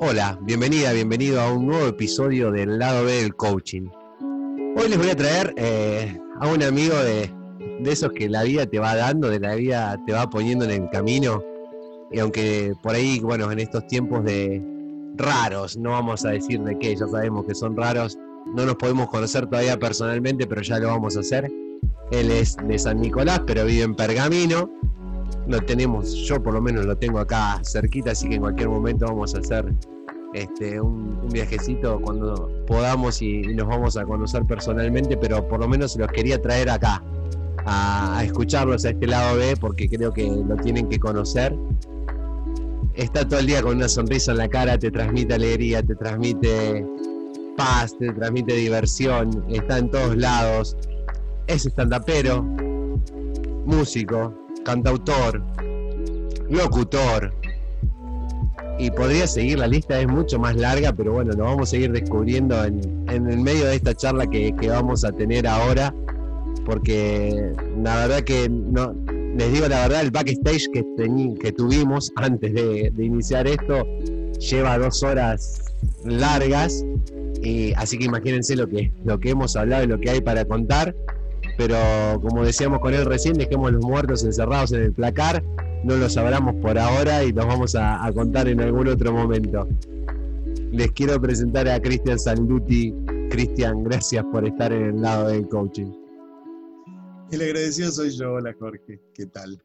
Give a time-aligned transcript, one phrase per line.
[0.00, 3.88] Hola, bienvenida, bienvenido a un nuevo episodio del lado B del coaching.
[4.76, 7.32] Hoy les voy a traer eh, a un amigo de,
[7.78, 10.72] de esos que la vida te va dando, de la vida te va poniendo en
[10.72, 11.40] el camino.
[12.10, 14.60] Y aunque por ahí, bueno, en estos tiempos de
[15.14, 19.08] raros, no vamos a decir de qué, ya sabemos que son raros, no nos podemos
[19.08, 21.48] conocer todavía personalmente, pero ya lo vamos a hacer.
[22.10, 24.68] Él es de San Nicolás, pero vive en Pergamino.
[25.46, 29.06] Lo tenemos, yo por lo menos lo tengo acá cerquita, así que en cualquier momento
[29.06, 29.72] vamos a hacer
[30.34, 35.96] este, un, viajecito cuando podamos y, nos vamos a conocer personalmente, pero por lo menos
[35.96, 37.02] los quería traer acá,
[37.64, 41.56] a, a escucharlos a este lado B, porque creo que lo tienen que conocer.
[42.94, 46.86] Está todo el día con una sonrisa en la cara, te transmite alegría, te transmite
[47.56, 50.76] paz, te transmite diversión, está en todos lados.
[51.46, 52.42] Es estandapero,
[53.64, 55.42] músico, cantautor,
[56.48, 57.32] locutor.
[58.78, 61.92] Y podría seguir, la lista es mucho más larga, pero bueno, lo vamos a seguir
[61.92, 65.94] descubriendo en, en el medio de esta charla que, que vamos a tener ahora,
[66.66, 68.94] porque la verdad que no,
[69.36, 70.84] les digo la verdad, el backstage que,
[71.40, 73.84] que tuvimos antes de, de, iniciar esto
[74.38, 75.62] lleva dos horas
[76.04, 76.84] largas,
[77.76, 80.94] así que imagínense lo que, lo que hemos hablado y lo que hay para contar.
[81.56, 81.76] Pero
[82.20, 85.42] como decíamos con él recién, dejemos los muertos encerrados en el placar,
[85.84, 89.68] no los sabramos por ahora y los vamos a, a contar en algún otro momento.
[90.72, 92.92] Les quiero presentar a Cristian Sanduti.
[93.30, 95.92] Cristian, gracias por estar en el lado del coaching.
[97.30, 99.62] El agradecido soy yo, hola Jorge, ¿qué tal?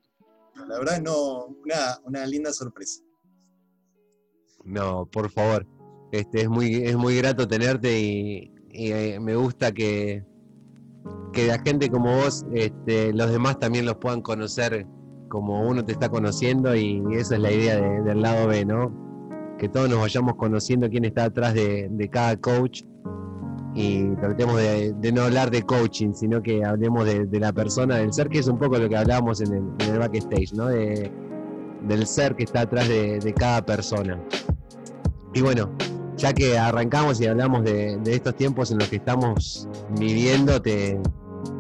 [0.67, 3.02] La verdad, no, una, una linda sorpresa.
[4.64, 5.66] No, por favor,
[6.12, 10.26] este, es, muy, es muy grato tenerte y, y eh, me gusta que,
[11.33, 14.88] que la gente como vos, este, los demás también los puedan conocer
[15.29, 18.91] como uno te está conociendo y esa es la idea de, del lado B, ¿no?
[19.57, 22.83] Que todos nos vayamos conociendo quién está atrás de, cada coach
[23.75, 28.30] y tratemos de, no hablar de coaching, sino que hablemos de, la persona, del ser,
[28.30, 30.67] que es un poco lo que hablábamos en el, en el backstage, ¿no?
[30.67, 31.11] De,
[31.87, 34.19] del ser que está atrás de, cada persona.
[35.33, 35.69] Y bueno,
[36.19, 40.99] ya que arrancamos y hablamos de, estos tiempos en los que estamos viviendo, te,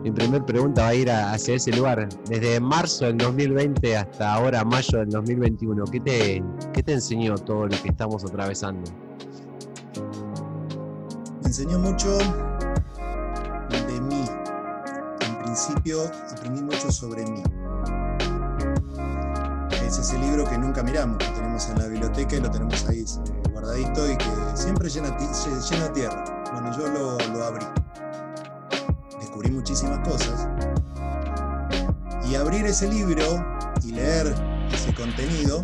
[0.03, 2.09] mi primera pregunta va a ir hacia ese lugar.
[2.27, 6.43] Desde marzo del 2020 hasta ahora, mayo del 2021, ¿qué te,
[6.73, 8.91] ¿qué te enseñó todo lo que estamos atravesando?
[11.41, 12.17] Me enseñó mucho
[13.69, 14.23] de mí.
[15.25, 16.01] En principio
[16.35, 17.41] aprendí mucho sobre mí.
[19.85, 22.99] Es ese libro que nunca miramos, que tenemos en la biblioteca y lo tenemos ahí
[22.99, 24.25] eh, guardadito y que
[24.55, 26.23] siempre llena, llena tierra.
[26.53, 27.65] Bueno, yo lo, lo abrí.
[29.19, 30.47] Descubrí muchísimas cosas.
[32.25, 33.23] Y abrir ese libro
[33.83, 34.33] y leer
[34.71, 35.63] ese contenido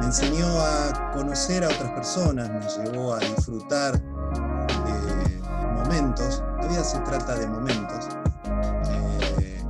[0.00, 5.42] me enseñó a conocer a otras personas, me llevó a disfrutar de
[5.74, 6.42] momentos.
[6.60, 8.08] La vida se trata de momentos.
[8.90, 9.64] Eh,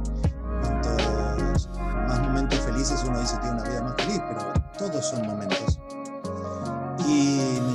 [2.07, 5.78] más momentos felices uno dice tiene una vida más feliz, pero todos son momentos.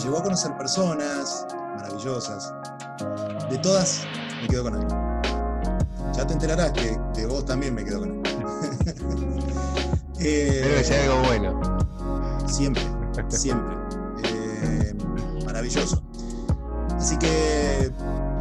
[0.03, 1.47] Llevó a conocer personas
[1.77, 2.53] maravillosas.
[3.49, 4.05] De todas
[4.41, 5.21] me quedo con algo.
[6.13, 8.23] Ya te enterarás que de vos también me quedo con algo.
[10.19, 11.73] eh, Debe que sea algo bueno
[12.53, 12.83] siempre,
[13.29, 13.75] siempre.
[14.25, 14.93] Eh,
[15.45, 16.03] maravilloso.
[16.97, 17.91] Así que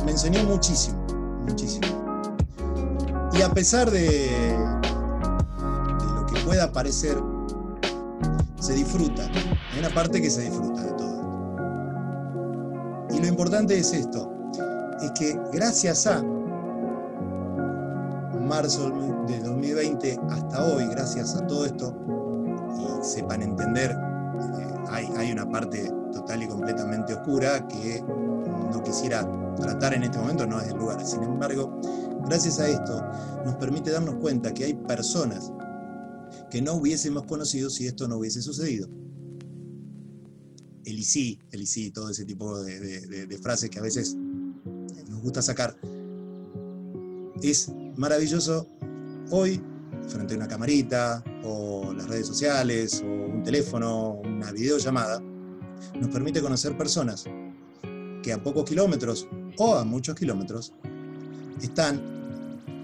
[0.05, 0.99] me enseñó muchísimo,
[1.47, 1.87] muchísimo.
[3.33, 4.61] Y a pesar de, de
[6.15, 7.17] lo que pueda parecer,
[8.59, 9.25] se disfruta.
[9.73, 10.72] Hay una parte que se disfruta
[13.43, 14.33] importante es esto,
[15.03, 16.23] es que gracias a
[18.41, 18.89] marzo
[19.27, 21.93] de 2020 hasta hoy, gracias a todo esto,
[22.79, 29.29] y sepan entender, eh, hay, hay, una parte total y completamente oscura que no quisiera
[29.57, 31.05] tratar en este momento, no es el lugar.
[31.05, 31.81] Sin embargo,
[32.25, 33.05] gracias a esto
[33.45, 35.51] nos permite darnos cuenta que hay personas
[36.49, 38.89] que no hubiésemos conocido si esto no hubiese sucedido.
[40.85, 42.81] El y sí, el y sí, todo ese tipo de,
[43.27, 44.17] de, frases que a veces
[45.09, 45.77] nos gusta sacar.
[47.43, 48.69] Es maravilloso
[49.31, 49.61] hoy
[50.09, 55.21] frente a una camarita o las redes sociales o un teléfono, una videollamada,
[56.01, 57.25] nos permite conocer personas
[58.23, 59.29] que a pocos kilómetros
[59.59, 60.73] o a muchos kilómetros
[61.61, 62.01] están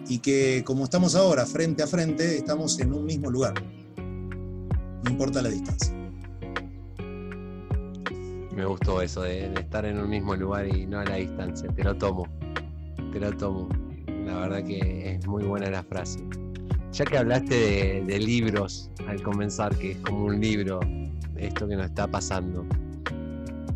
[0.09, 3.55] y que como estamos ahora frente a frente, estamos en un mismo lugar.
[3.97, 5.98] No importa la distancia.
[8.59, 11.69] Me gustó eso de, estar en un mismo lugar y no a la distancia.
[11.69, 12.27] Te lo tomo.
[13.13, 13.69] Te lo tomo.
[14.27, 16.19] La verdad que es muy buena la frase.
[16.91, 20.81] Ya que hablaste de, libros al comenzar, que es como un libro
[21.37, 22.67] esto que nos está pasando.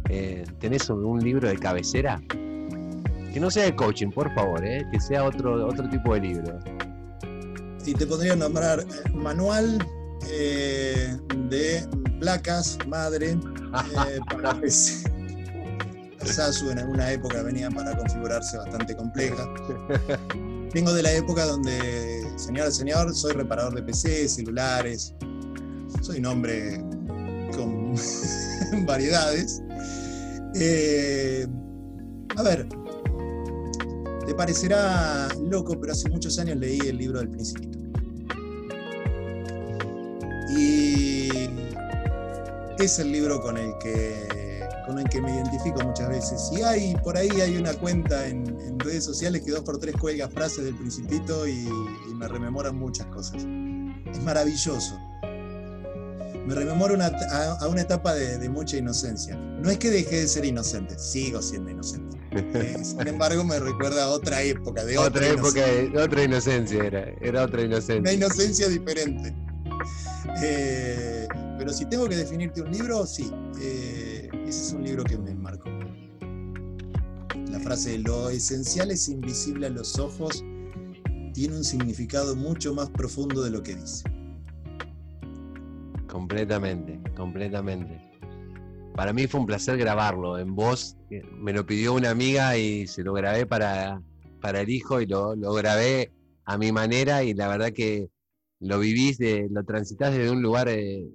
[0.08, 2.20] Eh, ¿Tenés un, libro de cabecera?
[3.32, 6.58] Que no sea de coaching, por favor, eh, que sea otro, otro tipo de libro.
[7.86, 9.78] Y te podría nombrar eh, manual
[10.28, 11.86] de
[12.22, 13.36] placas madre
[14.30, 15.10] para PC.
[16.24, 19.44] SASU en alguna época venía para configurarse bastante compleja.
[20.72, 25.14] Vengo de la época donde, señor, señor, soy reparador de PC, celulares.
[26.00, 26.80] Soy un hombre
[27.56, 27.94] con
[28.86, 29.60] variedades.
[30.54, 31.44] Eh,
[32.36, 32.68] a ver,
[34.26, 37.81] te parecerá loco, pero hace muchos años leí el libro del Principito.
[42.84, 46.50] Es el libro con el que con el que me identifico muchas veces.
[46.52, 50.28] Y hay, por ahí hay una cuenta en, redes sociales que dos por tres cuelga
[50.28, 51.68] frases del principito y,
[52.14, 53.36] me rememoran muchas cosas.
[53.36, 54.98] Es maravilloso.
[56.46, 57.10] Me rememora
[57.60, 59.36] a, una etapa de, mucha inocencia.
[59.36, 62.18] No es que deje de ser inocente, sigo siendo inocente.
[62.34, 66.02] Eh, sin embargo, me recuerda a otra época, de otra, época, inocencia.
[66.02, 68.00] otra inocencia era, era otra inocencia.
[68.00, 69.34] Una inocencia diferente.
[70.42, 71.28] Eh,
[71.62, 73.30] pero si tengo que definirte un libro, sí.
[73.60, 75.70] Eh, ese es un libro que me marcó.
[77.52, 80.44] La frase lo esencial es invisible a los ojos
[81.32, 84.02] tiene un significado mucho más profundo de lo que dice.
[86.08, 88.10] Completamente, completamente.
[88.96, 90.96] Para mí fue un placer grabarlo en voz.
[91.38, 94.02] Me lo pidió una amiga y se lo grabé para,
[94.40, 96.12] para el hijo y lo, grabé
[96.44, 98.10] a mi manera y la verdad que
[98.58, 99.18] lo vivís,
[99.48, 101.08] lo transitas desde un lugar eh,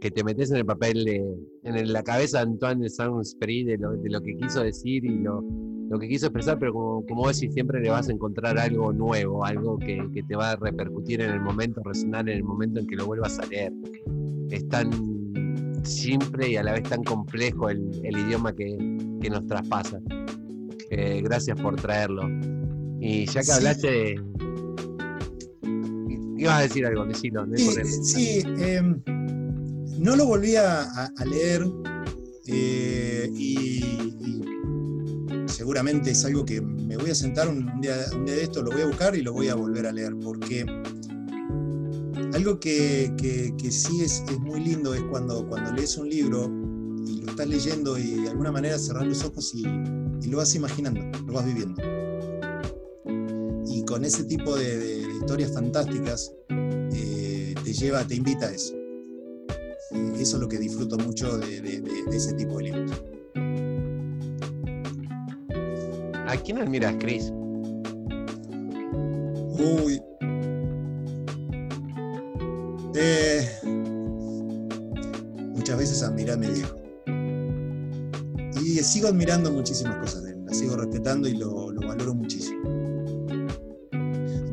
[0.00, 1.24] que te metes en el papel, de,
[1.62, 5.20] en la cabeza de Antoine de Saint-Exupéry de lo, de lo que quiso decir y
[5.20, 5.42] lo,
[5.88, 8.92] lo que quiso expresar, pero como, como vos decís, siempre le vas a encontrar algo
[8.92, 12.80] nuevo, algo que, que, te va a repercutir en el momento, resonar en el momento
[12.80, 13.72] en que lo vuelvas a leer.
[14.50, 14.90] Es tan
[15.84, 18.76] simple y a la vez tan complejo el, el idioma que,
[19.20, 20.00] que, nos traspasa.
[20.90, 22.22] Eh, gracias por traerlo.
[23.00, 24.22] Y ya que hablaste de...
[26.44, 27.46] Ibas a decir algo, decilo.
[27.56, 28.82] sí, sí eh,
[29.98, 31.64] no lo volví a, leer
[32.46, 33.82] eh, y,
[35.46, 38.86] seguramente es algo que me voy a sentar un, día, de esto, lo voy a
[38.86, 40.66] buscar y lo voy a volver a leer, porque
[42.34, 43.10] algo que,
[43.70, 46.50] sí es, muy lindo es cuando, cuando lees un libro
[47.06, 49.62] y lo estás leyendo y de alguna manera cerrar los ojos y,
[50.28, 51.80] lo vas imaginando, lo vas viviendo.
[53.66, 58.74] Y con ese tipo de, historias fantásticas eh, te lleva, te invita a eso
[60.18, 61.82] eso es lo que disfruto mucho de,
[62.12, 63.02] ese tipo de libros.
[66.26, 67.32] ¿A quién admiras, Chris?
[69.58, 70.00] Uy.
[72.94, 73.48] Eh,
[75.52, 76.76] muchas veces admiré a mi viejo.
[78.60, 82.93] Y sigo admirando muchísimas cosas de él, la sigo respetando y lo, valoro muchísimo.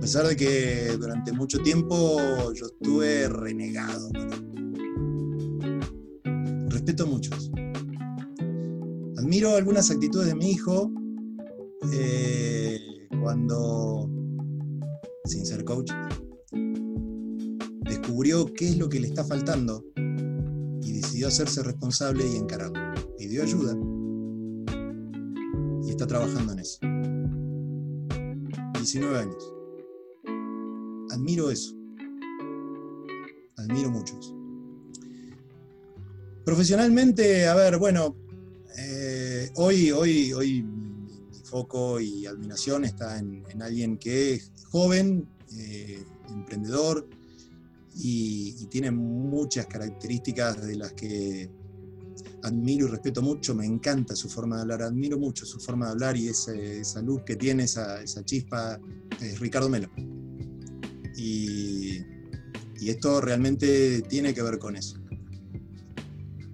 [0.01, 4.09] A pesar de que durante mucho tiempo yo estuve renegado
[6.69, 7.51] respeto muchos.
[9.15, 10.91] Admiro algunas actitudes de mi hijo
[11.93, 12.79] eh,
[13.21, 14.09] cuando,
[15.25, 15.91] sin ser coach,
[17.81, 19.85] descubrió qué es lo que le está faltando
[20.81, 22.79] y decidió hacerse responsable y encararlo.
[23.19, 23.77] Pidió ayuda
[25.85, 26.79] y está trabajando en eso.
[28.79, 29.60] 19 años.
[31.11, 31.75] Admiro eso.
[33.57, 34.33] Admiro muchos.
[36.45, 38.15] Profesionalmente, a ver, bueno,
[38.77, 45.27] eh, hoy, hoy, hoy mi foco y admiración está en, alguien que es joven,
[45.57, 47.07] eh, emprendedor
[47.95, 51.49] y, tiene muchas características de las que
[52.43, 55.91] admiro y respeto mucho, me encanta su forma de hablar, admiro mucho su forma de
[55.91, 58.79] hablar y esa luz que tiene, esa, chispa,
[59.19, 59.89] es Ricardo Melo.
[61.21, 62.05] Y,
[62.89, 64.97] esto realmente tiene que ver con eso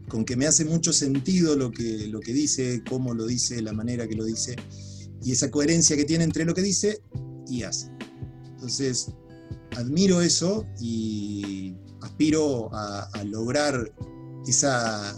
[0.10, 3.74] con que me hace mucho sentido lo que, lo que dice, cómo lo dice, la
[3.74, 4.56] manera que lo dice,
[5.22, 7.02] y esa coherencia que tiene entre lo que dice
[7.46, 7.92] y hace.
[8.46, 9.12] Entonces,
[9.76, 13.94] admiro eso y aspiro a, lograr
[14.48, 15.14] esa,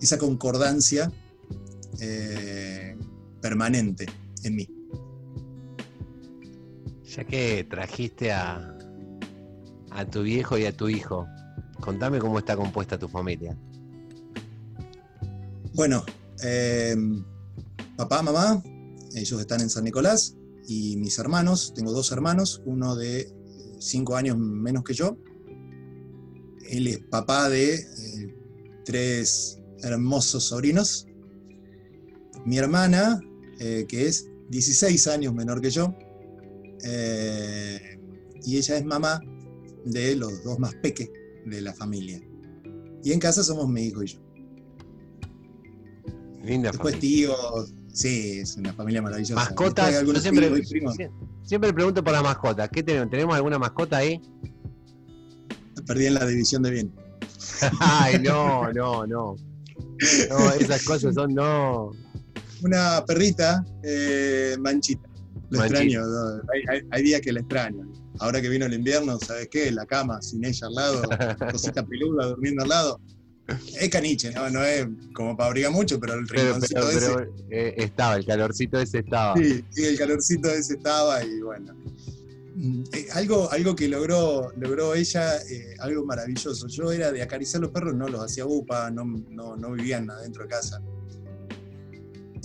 [0.00, 1.12] esa concordancia
[2.00, 2.96] eh,
[3.40, 4.06] permanente
[4.44, 4.73] en mí.
[7.16, 8.76] Ya que trajiste a,
[9.90, 11.28] a tu viejo y a tu hijo,
[11.80, 13.56] contame cómo está compuesta tu familia.
[15.74, 16.04] Bueno,
[16.42, 16.96] eh,
[17.96, 18.60] papá, mamá,
[19.14, 23.32] ellos están en San Nicolás y mis hermanos, tengo dos hermanos, uno de
[23.78, 25.16] cinco años menos que yo.
[26.68, 28.36] Él es papá de eh,
[28.84, 31.06] tres hermosos sobrinos.
[32.44, 33.20] Mi hermana,
[33.60, 35.94] eh, que es 16 años menor que yo,
[36.84, 37.98] eh,
[38.44, 39.20] y ella es mamá
[39.84, 41.10] de los dos más peques
[41.46, 42.20] de la familia.
[43.02, 44.18] Y en casa somos mi hijo y yo.
[46.42, 47.26] Linda Después familia.
[47.26, 49.34] tíos, sí, es una familia maravillosa.
[49.34, 50.62] Mascotas, yo siempre,
[51.42, 52.68] siempre pregunto por las mascotas.
[52.70, 53.10] ¿Qué tenemos?
[53.10, 54.20] ¿Tenemos alguna mascota ahí?
[55.86, 56.92] Perdí en la división de bien.
[57.80, 59.36] Ay, no, no, no.
[60.30, 61.92] No, esas cosas son no.
[62.62, 65.08] Una perrita, eh, manchita.
[65.50, 66.42] Lo extraño, ¿no?
[66.52, 67.90] hay, hay- hay días que la extraño.
[68.20, 69.70] Ahora que vino el invierno, ¿sabes qué?
[69.72, 71.02] La cama, sin ella al lado,
[71.52, 73.00] cosita peluda durmiendo al lado.
[73.78, 74.48] Es caniche, ¿no?
[74.48, 77.06] No es como para abrigar mucho, pero el rinconcito pero- ese.
[77.14, 79.36] pero, eh, estaba, el calorcito ese estaba.
[79.36, 81.74] Sí, sí, el calorcito ese estaba y bueno.
[82.56, 86.68] Mm, eh, algo, algo que logró, logró ella, eh, algo maravilloso.
[86.68, 90.44] Yo era de acariciar los perros, no los hacía upa, no, no, no vivían adentro
[90.44, 90.80] de casa.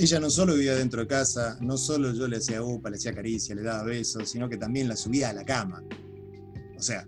[0.02, 3.14] Ella no solo vivía dentro de casa, no solo yo le hacía upa, le hacía
[3.14, 5.84] caricia, le daba besos, sino que también la subía a la cama.
[6.78, 7.06] O sea,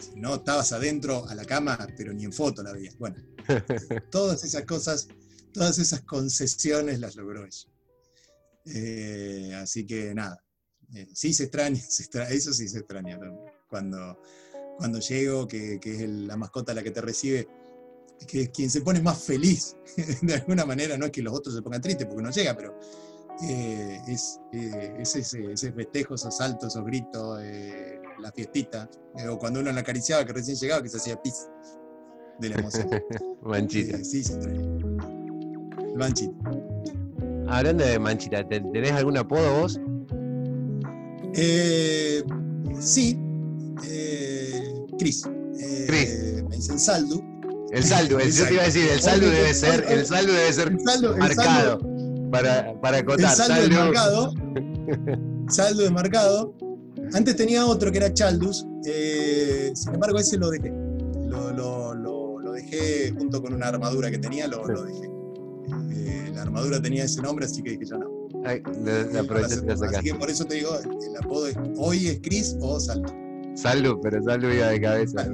[0.00, 2.96] si no estabas adentro a la cama, pero ni en foto la veías.
[2.96, 3.16] Bueno,
[4.10, 5.08] todas esas cosas,
[5.52, 7.68] todas esas concesiones las logró ella.
[8.64, 10.42] Eh, así que nada,
[10.94, 13.20] eh, sí se extraña, se eso sí se extraña.
[13.68, 14.18] Cuando,
[14.78, 17.46] cuando llego, que, que es el- la mascota la que te recibe,
[18.26, 19.76] que quien se pone más feliz,
[20.22, 22.78] de alguna manera, no es que los otros se pongan tristes porque no llega, pero
[23.48, 29.28] eh, es, eh, es ese, ese festejo, esos saltos, esos gritos, eh, la fiestita, eh,
[29.28, 31.48] o cuando uno la acariciaba que recién llegaba, que se hacía pis
[32.38, 32.88] de la emoción.
[33.42, 34.02] Manchita.
[34.04, 34.62] Sí, extraña.
[35.96, 36.34] Manchita.
[37.48, 39.80] Hablando de manchita, ¿te- ¿tenés algún apodo vos?
[41.34, 42.22] Eh,
[42.80, 43.18] sí,
[44.98, 45.22] Cris.
[45.86, 46.42] Cris.
[46.48, 47.22] Me dicen Saldu.
[47.72, 50.52] El saldo, el, yo te iba a decir, el saldo debe ser, el saldo debe
[50.52, 53.34] ser El saldo, el marcado saldo, para, para el acotar.
[53.34, 54.34] saldo saldo- desmarcado.
[55.48, 56.54] Saldo desmarcado.
[57.14, 58.66] Antes tenía otro que era Chaldus.
[58.86, 60.70] eh, sin embargo, ese lo dejé.
[61.28, 65.10] Lo, lo- lo- lo dejé junto con una armadura que tenía, lo, lo dejé.
[65.92, 68.10] Eh, la armadura tenía ese nombre, así que dije yo no.
[68.44, 72.56] Ay, y lo Así que por eso te digo, el apodo es, hoy es Chris
[72.60, 73.12] o Saldo.
[73.54, 75.26] Salud, pero salud iba de cabeza.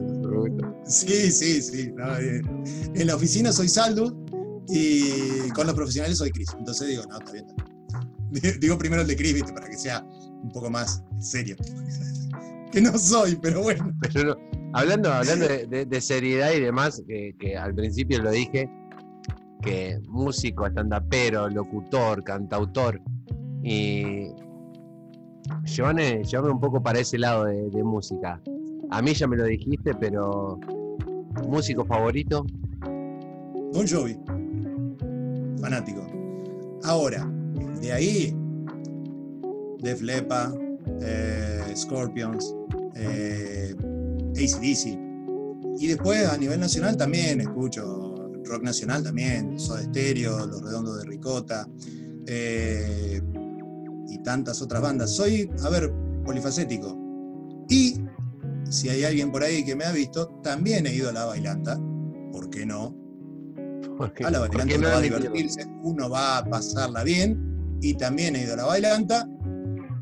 [0.88, 1.92] Sí, sí, sí.
[1.94, 2.40] no, eh,
[2.94, 4.16] en la oficina soy Saldo
[4.68, 6.48] y con los profesionales soy Chris.
[6.58, 7.46] Entonces digo, no, está bien.
[8.60, 9.52] Digo primero el de Chris, ¿viste?
[9.52, 11.56] para que sea un poco más serio.
[12.70, 13.90] Que no soy, pero bueno.
[14.12, 14.36] Pero no,
[14.74, 18.70] hablando, hablando de, seriedad y demás, que, al principio lo dije,
[19.62, 23.00] que músico, estandapero, locutor, cantautor,
[23.62, 24.26] y
[25.64, 26.20] llévame,
[26.52, 28.38] un poco para ese lado de música.
[28.90, 30.60] A mí ya me lo dijiste, pero
[31.46, 32.46] músico favorito,
[33.72, 34.18] Bon Jovi.
[35.60, 36.06] Fanático.
[36.84, 37.30] Ahora,
[37.80, 38.36] de ahí,
[39.80, 40.54] Def Leppard,
[41.00, 42.54] eh, Scorpions,
[42.94, 43.74] eh,
[44.32, 44.98] ACDC.
[45.80, 48.08] Y después a nivel nacional también escucho
[48.48, 51.68] rock nacional también, Soda Stereo, Los Redondos de Ricota
[52.26, 53.20] eh,
[54.08, 55.14] y tantas otras bandas.
[55.14, 55.92] Soy, a ver,
[56.24, 56.96] polifacético.
[57.68, 58.00] Y
[58.70, 61.78] si hay alguien por ahí que me ha visto, también he ido a la bailanta.
[62.32, 62.94] ¿Por qué no?
[63.96, 67.94] porque, A la bailanta no uno va a divertirse, uno va a pasarla bien y
[67.94, 69.28] también he ido a la bailanta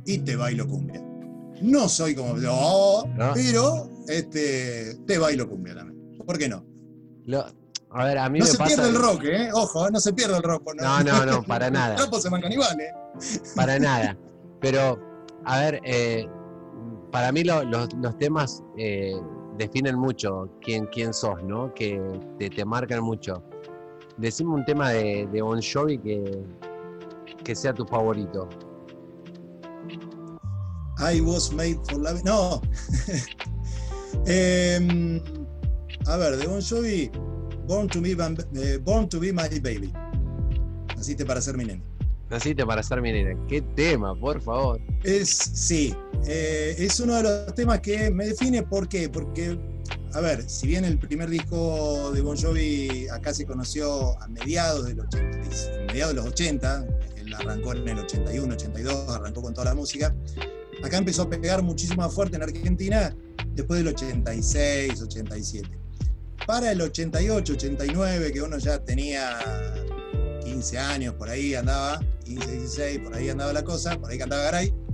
[0.05, 1.03] y te bailo cumbia.
[1.63, 3.33] No soy como yo, ¿No?
[3.35, 6.19] pero este, te bailo cumbia también.
[6.27, 6.65] ¿Por qué no?
[7.25, 7.47] Lo-
[7.91, 8.75] a ver, a mí No me se pasa.
[8.75, 9.49] pierde el rock, ¿eh?
[9.55, 10.75] Ojo, no se pierde el rock.
[10.79, 11.97] No, no, no, para nada.
[11.97, 12.93] Los se igual, ¿eh?
[13.55, 14.19] Para nada.
[14.61, 14.99] Pero,
[15.45, 16.27] a ver, eh,
[17.17, 19.15] para mí lo- los, los temas eh,
[19.57, 21.73] definen mucho quién, quién sos, ¿no?
[21.73, 21.99] Que
[22.39, 23.43] te, te marcan mucho.
[24.19, 26.45] Decime un tema de, de Bon Jovi que,
[27.43, 28.51] que sea tu favorito.
[30.99, 32.23] I was made for love.
[32.23, 32.61] No.
[34.27, 35.19] Em,
[36.07, 37.11] a ver, de Bon Jovi,
[37.67, 39.91] Born to, be, eh, Born to be my baby.
[40.95, 41.83] Naciste para ser mi nene.
[42.29, 43.41] Naciste para ser mi nena.
[43.47, 44.81] ¿Qué tema, por favor?
[45.05, 45.95] Es, sí,
[46.29, 48.63] eh, es uno de los temas que me define.
[48.63, 49.09] ¿Por qué?
[49.09, 49.59] Porque,
[50.13, 54.87] a ver, si bien el primer disco de Bon Jovi acá se conoció a mediados,
[54.87, 55.39] del 80,
[55.87, 60.15] mediados de los 80, él arrancó en el 81, 82, arrancó con toda la música,
[60.83, 63.15] acá empezó a pegar muchísimo más fuerte en Argentina
[63.55, 65.69] después del 86, 87.
[66.45, 69.39] Para el 88, 89, que uno ya tenía
[70.45, 74.43] 15 años, por ahí andaba, 15, 16, por ahí andaba la cosa, por ahí cantaba
[74.43, 74.86] Garay.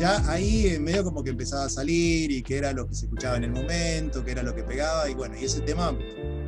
[0.00, 3.04] Ya ahí eh, medio como que empezaba a salir y que era lo que se
[3.04, 5.94] escuchaba en el momento, que era lo que pegaba, y bueno, y ese tema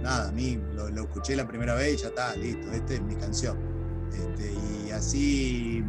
[0.01, 3.03] nada, a mí lo, lo escuché la primera vez y ya está, listo, esta es
[3.03, 3.59] mi canción.
[4.11, 4.53] Este,
[4.87, 5.85] y así,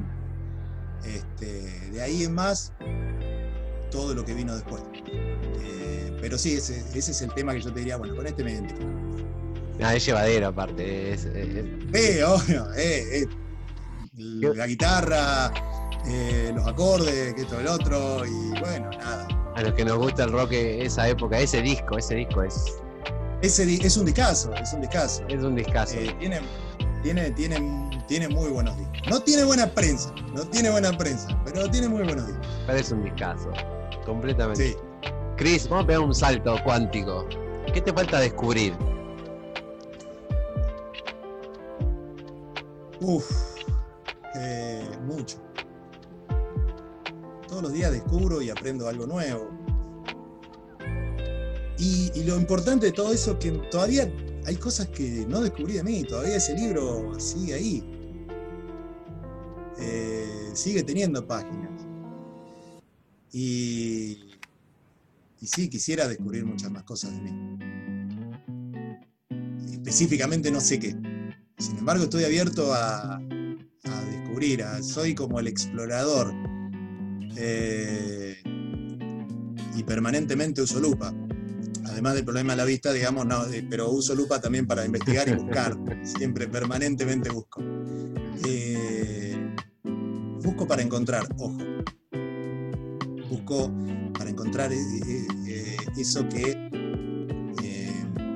[1.06, 2.74] este, de ahí en más,
[3.92, 4.82] todo lo que vino después.
[5.62, 8.44] Eh, pero sí, ese, ese es el tema que yo te diría, bueno, con este
[8.44, 8.90] me identifico.
[9.80, 11.14] No, es llevadero aparte.
[11.14, 13.26] Es, es- Sí, obvio, eh, eh,
[14.18, 15.52] la guitarra,
[16.06, 19.28] eh, los acordes, que esto, el otro, y bueno, nada.
[19.56, 22.78] a los que nos gusta el rock, esa época, ese disco, ese disco es,
[23.42, 25.24] Ese di- es un discazo, es un discazo.
[25.28, 25.96] es un discazo.
[25.98, 26.42] Eh, tiene,
[27.04, 28.98] tiene, tiene, tiene muy buenos discos.
[29.10, 32.48] No tiene buena prensa, no tiene buena prensa, pero tiene muy buenos discos.
[32.68, 33.52] Pero es un discazo.
[34.06, 34.72] Completamente.
[34.72, 34.78] Sí.
[35.38, 37.26] Chris, vamos a pegar un salto cuántico.
[37.74, 38.74] ¿Qué te falta descubrir?
[43.02, 43.30] Uf,
[44.36, 45.38] eh, mucho.
[47.54, 49.48] Todos los días descubro y aprendo algo nuevo.
[51.78, 54.12] Y, lo importante de todo eso es que todavía
[54.48, 57.84] hay cosas que no descubrí de mí, todavía ese libro sigue ahí.
[59.78, 61.70] Eh, sigue teniendo páginas.
[63.32, 64.18] Y,
[65.40, 67.60] sí, quisiera descubrir muchas más cosas de mí.
[69.74, 70.98] Específicamente no sé qué.
[71.60, 73.22] Sin embargo, estoy abierto a,
[74.10, 76.34] descubrir, soy como el explorador.
[77.38, 78.38] Eh,
[79.76, 81.14] y permanentemente uso lupa.
[81.86, 85.28] Además del problema de la vista, digamos, no, eh, pero uso lupa también para investigar
[85.28, 85.78] y buscar.
[86.04, 87.62] Siempre, permanentemente busco.
[88.48, 89.56] Eh,
[90.42, 91.58] busco para encontrar, ojo.
[93.30, 93.72] Busco
[94.18, 96.70] para encontrar eh, eso que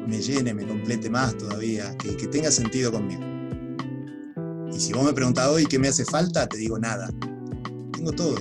[0.07, 3.21] me llene, me complete más todavía, que, que tenga sentido conmigo.
[4.71, 7.09] Y si vos me preguntás hoy qué me hace falta, te digo nada.
[7.91, 8.35] Tengo todo.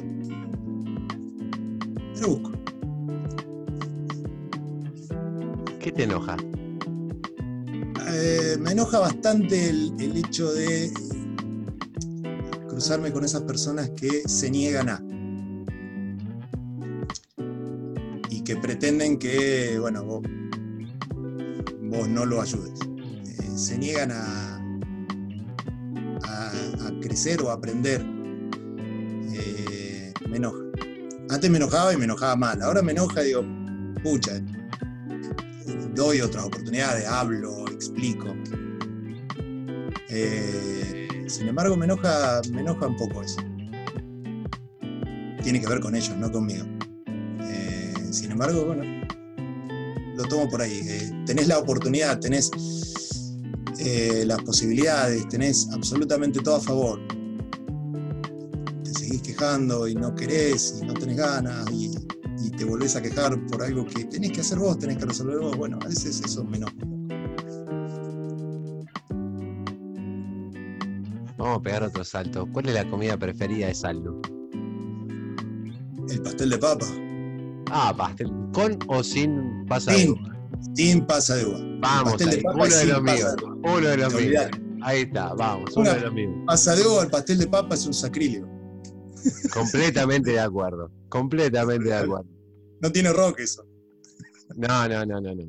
[5.79, 6.37] ¿Qué te enoja?
[8.09, 10.91] Eh, me enoja bastante el, el hecho de
[12.69, 15.01] cruzarme con esas personas que se niegan a.
[18.29, 20.23] Y que pretenden que, bueno, vos,
[21.83, 22.81] vos no lo ayudes.
[22.81, 24.57] Eh, se niegan a,
[26.25, 26.51] a,
[26.87, 28.05] a crecer o a aprender.
[29.33, 30.66] Eh, me enoja.
[31.37, 32.63] Antes me enojaba y me enojaba mal.
[32.63, 33.45] Ahora me enoja y digo,
[34.03, 34.41] pucha,
[35.95, 38.35] doy otras oportunidades, hablo, explico.
[40.09, 43.37] Eh, sin embargo, me enoja, me enoja un poco eso.
[45.43, 46.65] Tiene que ver con ellos, no conmigo.
[47.43, 49.07] Eh, sin embargo, bueno,
[50.17, 50.81] lo tomo por ahí.
[50.89, 52.51] Eh, tenés la oportunidad, tenés
[54.25, 56.99] las posibilidades, tenés absolutamente todo a favor.
[59.41, 61.91] Quejando y no querés y no tenés ganas y,
[62.43, 65.39] y te volvés a quejar por algo que tenés que hacer vos, tenés que resolver
[65.39, 65.55] vos.
[65.59, 66.73] Bueno, a veces eso me enoja.
[66.81, 67.17] un poco.
[71.37, 72.49] Vamos a pegar otro salto.
[72.51, 74.21] ¿Cuál es la comida preferida de Saldo?
[76.09, 76.87] El pastel de papa,
[77.71, 78.33] Ah, pastel.
[78.55, 80.11] ¿Con o sin pasa de Sin.
[80.13, 80.37] uva?
[80.75, 81.59] sin pasa de uva.
[81.81, 82.43] Vamos, pastel de ahí.
[82.43, 83.37] papa uno de los míos.
[83.37, 84.45] de Uno de los míos.
[84.83, 86.33] Ahí está, vamos, uno Una- de los míos.
[86.47, 88.56] Pasa de uva al pastel de papa es un sacrílego.
[89.53, 90.91] Completamente de acuerdo.
[91.09, 92.27] Completamente de acuerdo.
[92.81, 93.65] No tiene rock eso.
[94.57, 95.45] No, no, no, no, no.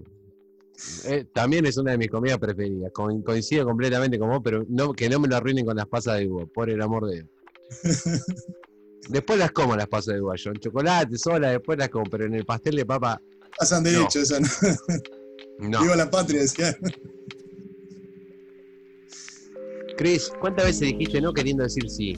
[1.05, 2.91] Eh, también es una de mis comidas preferidas.
[2.93, 6.19] Co- coincido completamente con vos, pero no, que no me lo arruinen con las pasas
[6.19, 7.27] de uva, por el amor de Dios.
[9.09, 12.25] Después las como las pasas de uva, yo en chocolate, sola, después las como, pero
[12.25, 13.21] en el pastel de papa,
[13.57, 14.03] Pasan de No.
[14.03, 14.47] hecho, eso no.
[15.69, 15.81] no.
[15.81, 16.77] Viva la patria, decía.
[19.97, 22.15] Chris, ¿cuántas veces dijiste no queriendo decir sí?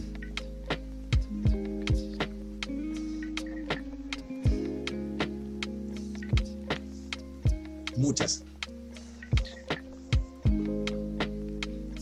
[8.09, 8.43] Muchas.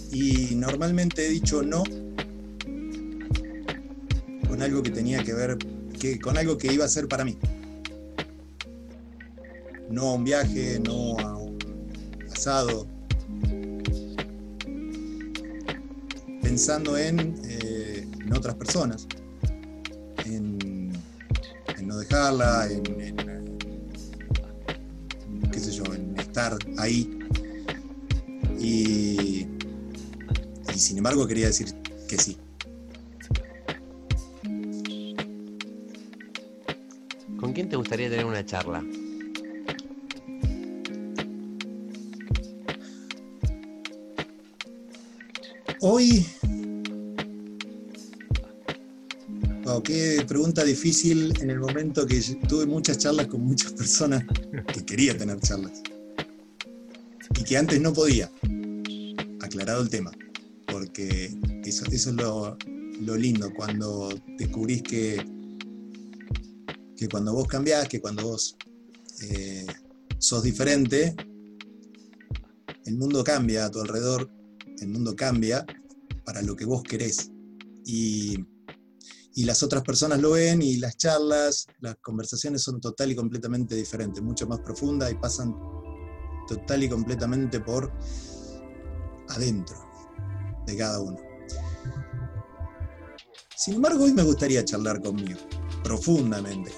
[0.09, 1.83] Y normalmente he dicho no
[4.47, 5.57] con algo que tenía que ver,
[5.99, 7.37] que, con algo que iba a ser para mí.
[9.89, 11.57] No a un viaje, no a un
[12.31, 12.87] asado.
[16.41, 19.09] Pensando en, eh, otras personas,
[20.23, 20.89] en,
[21.83, 23.26] no dejarla, en,
[26.47, 27.09] estar ahí.
[28.59, 29.47] Y,
[30.73, 31.67] y sin embargo quería decir
[32.07, 32.37] que sí.
[37.39, 38.83] ¿Con quién te gustaría tener una charla?
[45.81, 46.25] Hoy.
[49.63, 54.23] Wow, qué pregunta difícil en el momento que tuve muchas charlas con muchas personas
[54.73, 55.83] que quería tener charlas.
[57.47, 58.29] Que antes no podía.
[59.41, 60.11] Aclarado el tema,
[60.67, 61.33] porque
[61.63, 62.57] eso, eso es lo,
[63.01, 65.25] lo lindo, cuando descubrís que,
[66.97, 68.57] que cuando vos cambiás, que cuando vos
[69.21, 69.65] eh,
[70.19, 71.15] sos diferente,
[72.85, 74.29] el mundo cambia a tu alrededor,
[74.79, 75.65] el mundo cambia
[76.25, 77.31] para lo que vos querés.
[77.85, 78.37] Y,
[79.35, 83.75] y las otras personas lo ven y las charlas, las conversaciones son total y completamente
[83.75, 85.53] diferentes, mucho más profundas y pasan
[86.47, 87.91] total y completamente por
[89.29, 89.77] adentro
[90.65, 91.17] de cada uno.
[93.55, 95.39] Sin embargo, hoy me gustaría charlar conmigo,
[95.83, 96.71] profundamente.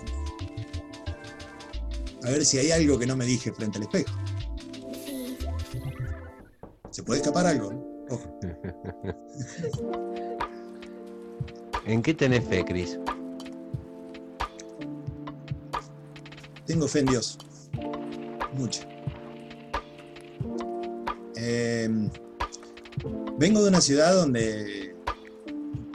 [2.24, 4.14] A ver si hay algo que no me dije frente al espejo.
[6.92, 8.06] ¿Se puede escapar algo?
[8.10, 8.40] Ojo.
[11.86, 13.00] ¿En qué tenés fe, Cris?
[16.66, 17.38] Tengo fe en Dios.
[18.54, 18.88] Mucha.
[21.42, 22.10] Em,
[23.38, 24.94] vengo de una ciudad donde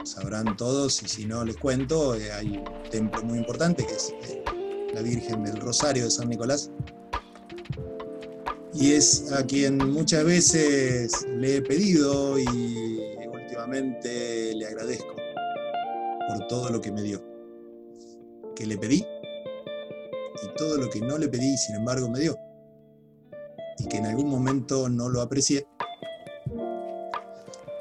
[0.03, 4.11] sabrán todos, y si no les cuento, eh, hay un templo muy importante que es
[4.23, 4.43] eh,
[4.91, 6.71] la Virgen del Rosario de San Nicolás.
[8.73, 12.47] Y es a quien muchas veces le he pedido y
[13.31, 15.15] últimamente le agradezco
[16.27, 17.23] por todo lo que me dio.
[18.55, 19.05] Que le pedí
[20.43, 22.35] y todo lo que no le pedí, sin embargo, me dio.
[23.79, 25.67] Y que en algún momento no lo aprecié.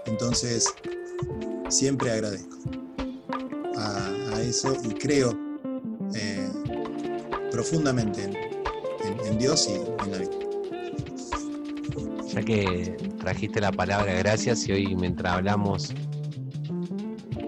[0.06, 0.72] Entonces,
[1.68, 2.56] siempre agradezco
[3.76, 5.32] a, eso y creo
[6.14, 6.48] eh,
[7.50, 10.30] profundamente en, Dios y en la vida.
[12.26, 15.94] Ya que trajiste la palabra gracias y hoy mientras hablamos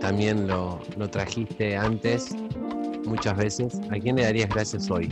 [0.01, 2.35] también lo, lo trajiste antes
[3.07, 5.09] muchas veces, ¿a quién le darías gracias hoy?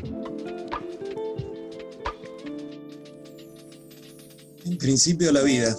[4.65, 5.77] En principio la vida.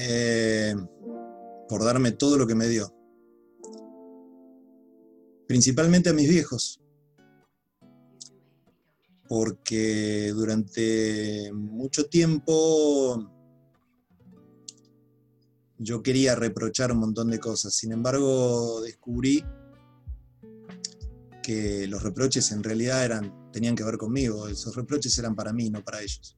[0.00, 0.74] Eh,
[1.68, 2.94] por darme todo lo que me dio.
[5.46, 6.80] Principalmente a mis viejos,
[9.28, 13.30] porque durante mucho tiempo
[15.78, 19.44] yo quería reprochar un montón de cosas, sin embargo descubrí
[21.42, 25.70] que los reproches en realidad eran, tenían que ver conmigo, esos reproches eran para mí,
[25.70, 26.37] no para ellos.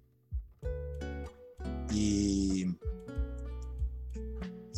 [1.92, 2.66] Y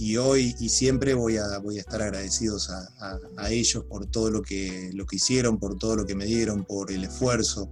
[0.03, 4.43] y hoy y siempre voy a, voy a estar agradecidos a, ellos por todo lo
[4.43, 7.71] que, lo que hicieron, por todo lo que me dieron, por el esfuerzo,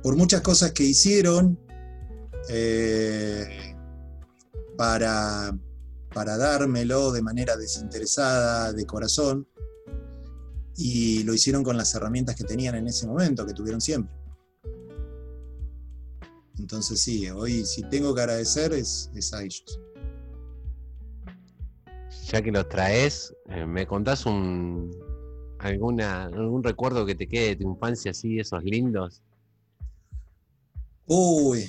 [0.00, 1.58] por muchas cosas que hicieron
[2.48, 3.74] eh,
[4.76, 5.58] para,
[6.12, 9.48] para dármelo de manera desinteresada, de corazón,
[10.76, 14.14] y lo hicieron con las herramientas que tenían en ese momento, que tuvieron siempre.
[16.58, 19.80] Entonces sí, hoy si tengo que agradecer es, es a ellos
[22.34, 24.90] ya que los traes, eh, ¿me contás un
[25.58, 29.22] alguna algún recuerdo que te quede de tu infancia así, esos lindos?
[31.06, 31.68] Uy.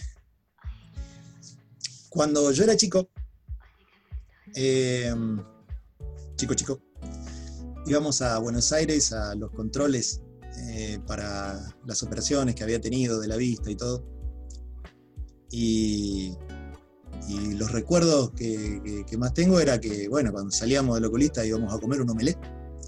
[2.09, 3.09] Cuando yo era chico,
[4.55, 5.43] em,
[6.35, 6.79] chico, chico,
[7.85, 10.21] íbamos a Buenos Aires a los controles
[10.69, 14.14] eh, para las operaciones que había tenido de la vista y todo.
[15.57, 16.35] Y
[17.27, 21.79] y los recuerdos que, más tengo era que, bueno, cuando salíamos del oculista íbamos a
[21.79, 22.37] comer un omelé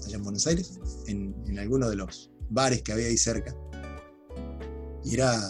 [0.04, 3.54] allá en Buenos Aires, en, en alguno de los bares que había ahí cerca.
[5.04, 5.40] Y era,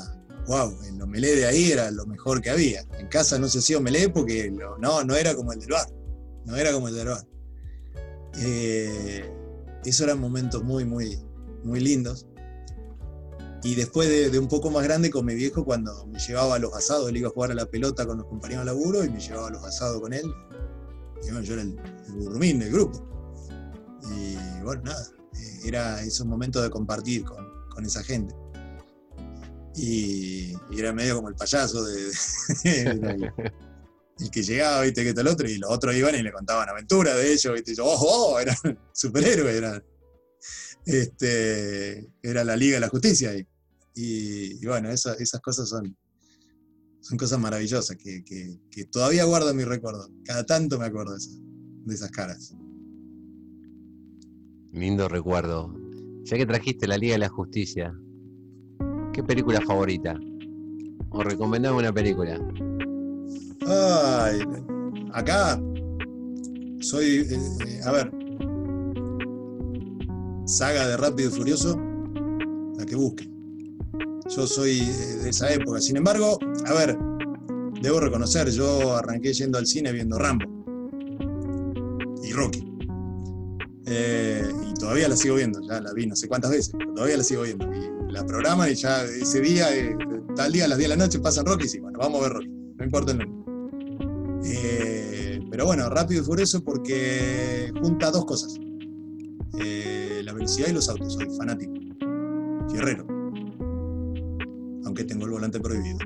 [0.46, 2.82] wow, el omelé de ahí era lo mejor que había.
[2.98, 5.86] En casa no se hacía omelé porque no, no era como el del bar.
[6.46, 7.26] No era como el del bar.
[8.40, 9.30] Eh,
[9.84, 11.18] esos eran momentos muy, muy,
[11.62, 12.26] muy lindos.
[13.62, 16.72] Y después de, un poco más grande con mi viejo, cuando me llevaba a los
[16.74, 19.20] asados, él iba a jugar a la pelota con los compañeros de laburo y me
[19.20, 20.32] llevaba a los asados con él.
[21.22, 21.76] Y bueno, yo era el,
[22.08, 23.04] el del grupo.
[24.10, 27.48] Y bueno, nada, eh, era esos momentos de compartir con,
[27.84, 28.34] esa gente.
[29.76, 32.10] Y, era medio como el payaso de,
[32.64, 33.32] el,
[34.32, 37.32] que llegaba, viste, que tal otro, y los otros iban y le contaban aventuras de
[37.32, 38.56] ellos, viste, y yo, oh, oh, eran
[38.92, 39.82] superhéroes, eran
[40.88, 43.36] este, era la Liga de la Justicia.
[43.36, 43.46] Y,
[43.94, 45.94] y, bueno, esas cosas son,
[47.00, 48.54] son cosas maravillosas que,
[48.90, 50.08] todavía guardo en mi recuerdo.
[50.24, 52.54] Cada tanto me acuerdo de, esas caras.
[54.72, 55.74] Lindo recuerdo.
[56.24, 57.94] Ya que trajiste la Liga de la Justicia,
[59.12, 60.18] ¿qué película favorita?
[61.10, 62.38] O recomendame una película.
[63.66, 64.40] Ay,
[65.12, 65.60] acá
[66.80, 68.10] soy, eh, eh, a ver,
[70.48, 71.78] saga de Rápido y Furioso,
[72.76, 73.28] la que busque.
[74.34, 75.80] Yo soy de esa época.
[75.80, 76.98] Sin embargo, a ver,
[77.82, 80.46] debo reconocer, yo arranqué yendo al cine viendo Rambo
[82.22, 82.64] y Rocky.
[83.86, 87.18] Eh, y todavía la sigo viendo, ya la vi no sé cuántas veces, pero todavía
[87.18, 87.66] la sigo viendo.
[87.74, 89.96] Y la programan y ya ese día, eh,
[90.34, 92.32] tal día las 10 de la noche pasan Rocky y sí, bueno, vamos a ver
[92.32, 93.38] Rocky, no importa el nombre.
[94.44, 98.58] Eh, pero bueno, rápido y furioso porque junta dos cosas.
[100.48, 101.74] Velocidad y los autos, soy fanático.
[102.70, 103.06] Fierrero.
[104.86, 105.98] Aunque tengo el volante prohibido.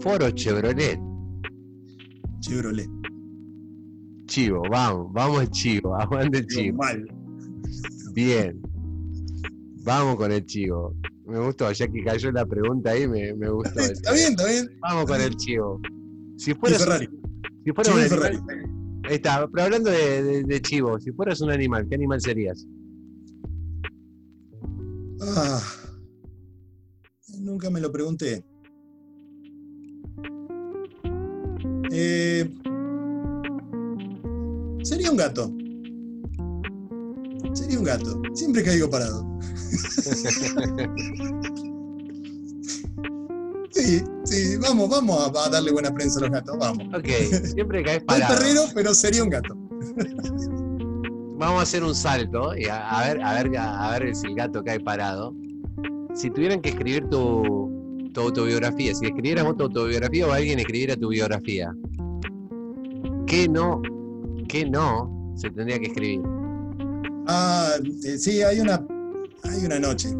[0.00, 0.98] Foro Chevrolet.
[2.40, 2.88] Chevrolet.
[4.24, 6.78] Chivo, vamos, vamos Chivo, aguante el Chivo.
[6.78, 7.06] mal.
[8.14, 8.58] Bien.
[9.84, 10.96] Vamos con el Chivo.
[11.26, 13.80] Me gustó, ya que cayó la pregunta ahí, me, me gustó.
[13.80, 14.70] Está bien, está bien.
[14.80, 15.78] Vamos con el Chivo.
[16.38, 17.06] Si Ferrari.
[17.66, 18.81] si Chivo un animal,
[19.14, 22.66] está, pero hablando de, de- de Chivo, si fueras un animal, ¿qué animal serías?
[25.20, 25.60] Ah,
[27.38, 28.44] nunca me lo pregunté.
[31.92, 32.52] Eh,
[34.82, 35.52] sería un gato.
[37.54, 38.20] Sería un gato.
[38.34, 39.24] Siempre caigo parado.
[43.82, 46.86] Sí, sí, vamos, vamos a, a darle buena prensa a los gatos, vamos.
[46.94, 47.08] Ok,
[47.44, 48.34] siempre caes parado.
[48.34, 49.56] perrero, pero sería un gato.
[51.38, 54.36] Vamos a hacer un salto y a, a ver, a ver, a ver si el
[54.36, 55.34] gato cae parado.
[56.14, 60.94] Si tuvieran que escribir tu, tu autobiografía, si escribieras vos tu autobiografía o alguien escribiera
[60.94, 61.74] tu biografía,
[63.26, 63.82] ¿qué no,
[64.48, 66.20] qué no se tendría que escribir?
[67.26, 67.72] Ah,
[68.04, 68.86] eh, sí, hay una,
[69.42, 70.10] hay una noche.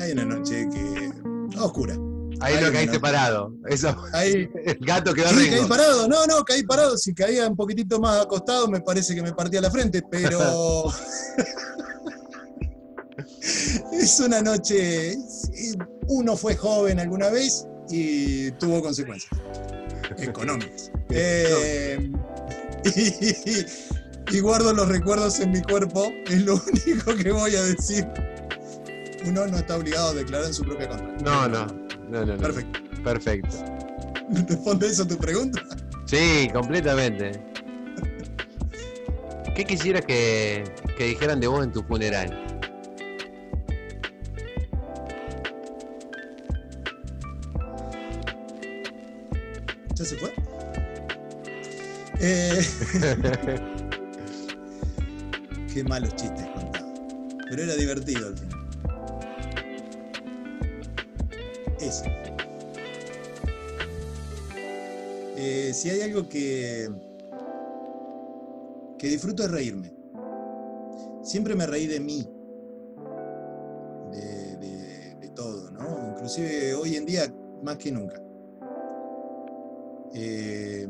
[0.00, 1.58] Hay una noche que.
[1.58, 1.96] oscura.
[2.44, 3.00] Ahí Ay, no no, caíste no.
[3.00, 3.54] parado.
[3.70, 6.98] Eso, Ahí, el gato quedó Sí, caí parado, no, no, caí parado.
[6.98, 10.38] Si caía un poquitito más acostado, me parece que me partía la frente, pero.
[13.92, 15.16] es una noche.
[16.08, 19.32] Uno fue joven alguna vez y tuvo consecuencias
[20.18, 20.90] económicas.
[21.16, 22.10] Eh,
[22.96, 28.04] y, y guardo los recuerdos en mi cuerpo, es lo único que voy a decir.
[29.26, 31.16] Uno no está obligado a declarar en su propia contra.
[31.18, 31.83] No, no,
[32.20, 32.42] no, no.
[32.42, 32.80] Perfecto.
[33.02, 33.56] Perfecto.
[34.30, 35.62] ¿Responde eso a tu pregunta?
[36.06, 37.32] Sí, completamente.
[39.54, 40.64] ¿Qué quisieras que,
[40.96, 42.40] que dijeran de vos en tu funeral?
[49.94, 50.32] ¿Ya se fue?
[52.20, 52.66] Eh,
[55.72, 56.92] qué malos chistes contaba.
[57.48, 58.53] Pero era divertido al final.
[65.36, 66.88] Eh, si hay algo que,
[68.98, 69.92] que disfruto es reírme.
[71.22, 72.28] Siempre me reí de mí.
[74.10, 76.10] De, todo, ¿no?
[76.12, 78.22] Inclusive hoy en día más que nunca.
[80.14, 80.86] Eh,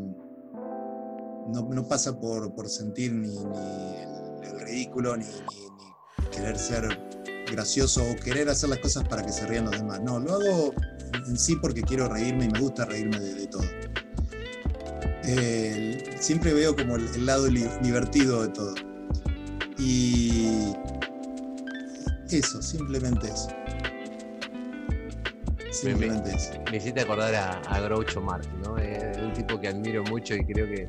[1.48, 7.03] no, pasa por, sentir ni, el, ridículo, ni- ni querer ser
[7.50, 10.00] gracioso o querer hacer las cosas para que se rían los demás.
[10.02, 10.74] No, lo hago
[11.26, 13.64] en sí porque quiero reírme y me gusta reírme de, de todo.
[15.26, 18.74] Eh, siempre veo como el, el lado li- divertido de todo.
[19.78, 20.72] Y
[22.30, 23.48] eso, simplemente eso.
[25.70, 26.52] Simplemente eso.
[26.70, 28.76] Me hiciste acordar a, a Groucho Marx, ¿no?
[28.78, 30.86] Es un tipo que admiro mucho y creo que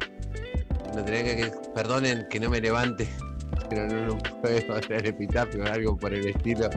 [0.87, 3.07] no tendría que, que- perdonen que no me levante,
[3.69, 4.17] pero no, no
[4.67, 6.69] puedo hacer epitafio o algo por el estilo.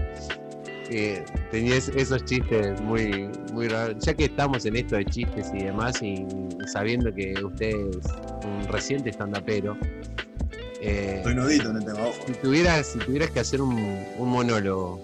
[0.91, 4.03] Eh, tenía es- esos chistes muy, muy raros.
[4.05, 6.27] Ya que estamos en esto de chistes y demás, y
[6.67, 8.07] sabiendo que usted es
[8.45, 9.77] un reciente stand-upero,
[10.81, 12.15] eh, Estoy nudito en el tema, ojo.
[12.27, 13.77] si tuvieras, si tuvieras que hacer un,
[14.19, 14.99] un monólogo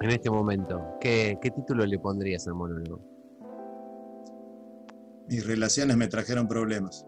[0.00, 3.00] en este momento, ¿qué, qué título le pondrías al monólogo?
[5.28, 7.06] Mis relaciones me trajeron problemas.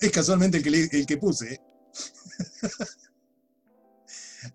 [0.00, 1.54] Es casualmente el que, le- el que puse.
[1.54, 1.60] ¿eh?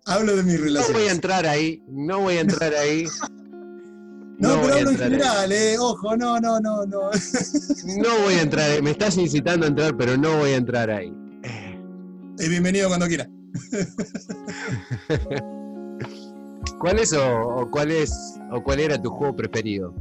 [0.04, 3.06] hablo de mis No voy a entrar ahí, no voy a entrar ahí.
[4.38, 5.76] No, pero hablo en general, eh.
[5.78, 7.10] Ojo, no, no, no, no.
[7.96, 8.82] No voy a entrar ahí.
[8.82, 11.10] Me estás incitando a entrar, pero no voy a entrar ahí.
[12.38, 13.26] Y bienvenido cuando quiera.
[16.78, 18.12] ¿Cuál es o, o cuál es
[18.52, 19.94] o cuál era tu juego preferido?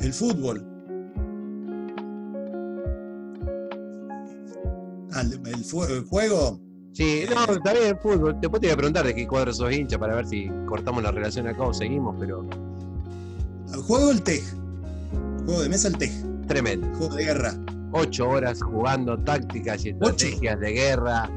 [0.00, 0.66] El fútbol.
[5.20, 6.60] El, el fu- el juego.
[6.92, 8.36] Sí, no, está bien, fútbol.
[8.40, 11.10] Después te voy a preguntar de qué cuadro sos hincha para ver si cortamos la
[11.12, 12.44] relación acá o seguimos, pero
[13.72, 14.42] El juego el TEG.
[15.44, 16.12] Juego de mesa el TEG.
[16.46, 16.88] tremendo.
[16.96, 17.54] Juego de guerra.
[17.92, 21.30] Ocho horas jugando tácticas y estrategias de guerra.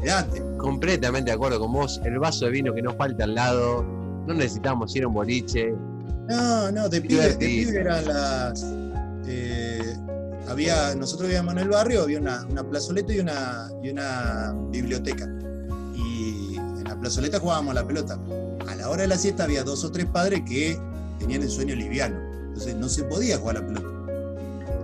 [0.00, 0.42] Mirate.
[0.58, 2.00] completamente de acuerdo con vos.
[2.04, 3.82] El vaso de vino que nos falta al lado.
[4.26, 5.74] No necesitamos ir a un boliche.
[6.28, 8.64] No, no, de pibe, de pibe eran las.
[9.26, 9.63] eh,
[10.54, 15.28] había, nosotros vivíamos en el barrio, había una, una plazoleta y una, y una biblioteca.
[15.94, 18.18] Y en la plazoleta jugábamos la pelota.
[18.66, 20.78] A la hora de la siesta había dos o tres padres que
[21.18, 22.16] tenían el sueño liviano.
[22.48, 23.88] Entonces no se podía jugar la pelota.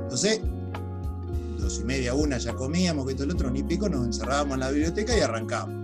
[0.03, 0.41] Entonces,
[1.59, 4.71] dos y media, una, ya comíamos, que el otro, ni pico, nos encerrábamos en la
[4.71, 5.81] biblioteca y arrancábamos.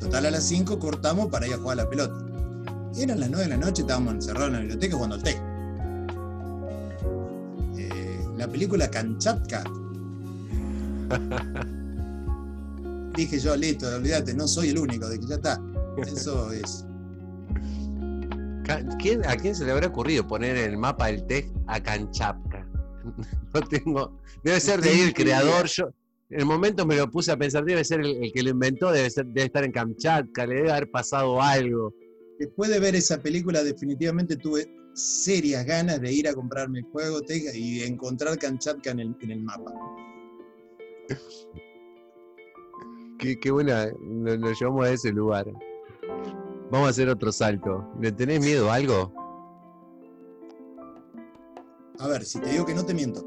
[0.00, 2.14] Total, a las 5 cortamos para ir a jugar la pelota.
[2.96, 5.49] Eran las 9 de la noche, estábamos encerrados en la biblioteca jugando al té.
[8.40, 9.62] La película Kanchatka.
[13.14, 15.60] Dije yo, listo, olvídate, no soy el único, de que ya está.
[16.06, 16.86] Eso es.
[18.64, 21.82] Ca- ¿Quién- ¿A quién se le habrá ocurrido poner en el mapa del TEC a
[21.82, 22.66] Kanchapka?
[23.52, 24.18] No tengo.
[24.42, 25.66] Debe ser de ahí el creador.
[25.66, 25.90] Yo,
[26.30, 28.90] en el momento me lo puse a pensar, debe ser el, el que lo inventó,
[28.90, 31.92] debe, ser, debe estar en Kamchatka, le debe haber pasado algo.
[32.38, 37.20] Después de ver esa película, definitivamente tuve serias ganas de ir a comprarme el juego
[37.54, 39.72] y encontrar Kanchatka en el, en el mapa.
[43.18, 45.46] Qué, qué buena, nos, nos llevamos a ese lugar.
[46.70, 47.86] Vamos a hacer otro salto.
[48.00, 49.12] ¿Le tenés miedo a algo?
[51.98, 53.26] A ver, si te digo que no te miento.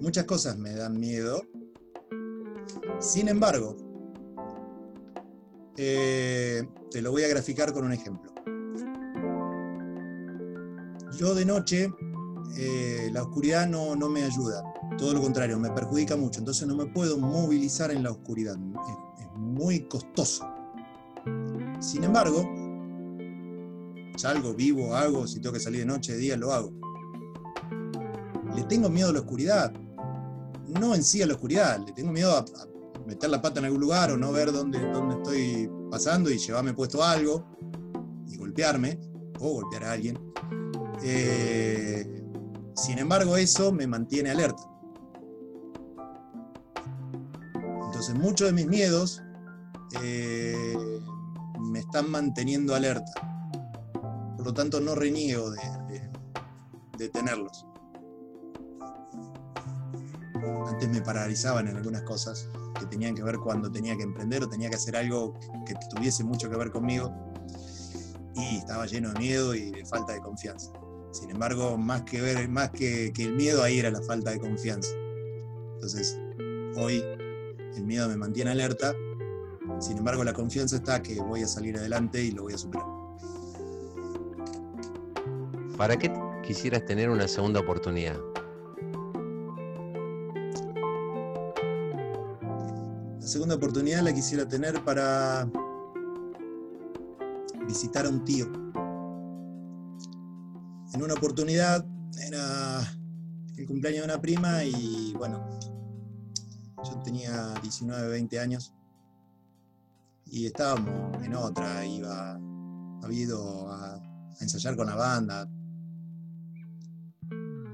[0.00, 1.42] Muchas cosas me dan miedo.
[3.00, 3.76] Sin embargo,
[5.76, 8.32] eh, te lo voy a graficar con un ejemplo.
[11.20, 11.92] Yo de noche,
[12.56, 14.64] eh, la oscuridad no, no me ayuda.
[14.96, 16.38] Todo lo contrario, me perjudica mucho.
[16.38, 18.56] Entonces no me puedo movilizar en la oscuridad.
[19.18, 20.48] Es, muy costoso.
[21.78, 22.48] Sin embargo,
[24.16, 26.72] salgo, vivo, hago, si tengo que salir de noche, de día, lo hago.
[28.56, 29.74] Le tengo miedo a la oscuridad.
[30.68, 33.66] No en sí a la oscuridad, le tengo miedo a, a meter la pata en
[33.66, 37.44] algún lugar o no ver dónde, dónde estoy pasando y llevarme puesto algo
[38.26, 38.98] y golpearme
[39.38, 40.18] o golpear a alguien.
[41.02, 42.24] Eh,
[42.74, 44.62] sin embargo, eso me mantiene alerta.
[47.86, 49.22] Entonces, muchos de mis miedos
[50.02, 50.76] eh,
[51.60, 53.12] me están manteniendo alerta.
[54.36, 56.10] Por lo tanto, no reniego de, de-
[56.96, 57.66] de tenerlos.
[60.66, 64.48] Antes me paralizaban en algunas cosas que tenían que ver cuando tenía que emprender o
[64.48, 65.34] tenía que hacer algo
[65.66, 67.12] que tuviese mucho que ver conmigo.
[68.34, 70.70] Y estaba lleno de miedo y de falta de confianza.
[71.12, 74.38] Sin embargo, más que, ver, más que, que el miedo, ahí era la falta de
[74.38, 74.90] confianza.
[75.74, 76.18] Entonces,
[76.76, 77.02] hoy
[77.76, 78.94] el miedo me mantiene alerta.
[79.78, 82.86] Sin embargo, la confianza está que voy a salir adelante y lo voy a superar.
[85.76, 88.18] ¿Para qué quisieras tener una segunda oportunidad?
[93.18, 95.48] La segunda oportunidad la quisiera tener para
[97.66, 98.69] visitar a un tío.
[101.00, 101.82] En una oportunidad
[102.28, 102.78] era
[103.56, 105.48] el cumpleaños de una prima y bueno,
[106.84, 108.74] yo tenía 19, 20 años
[110.26, 112.38] y estábamos en otra, iba,
[113.02, 113.98] había ido a,
[114.42, 115.50] ensayar con la banda.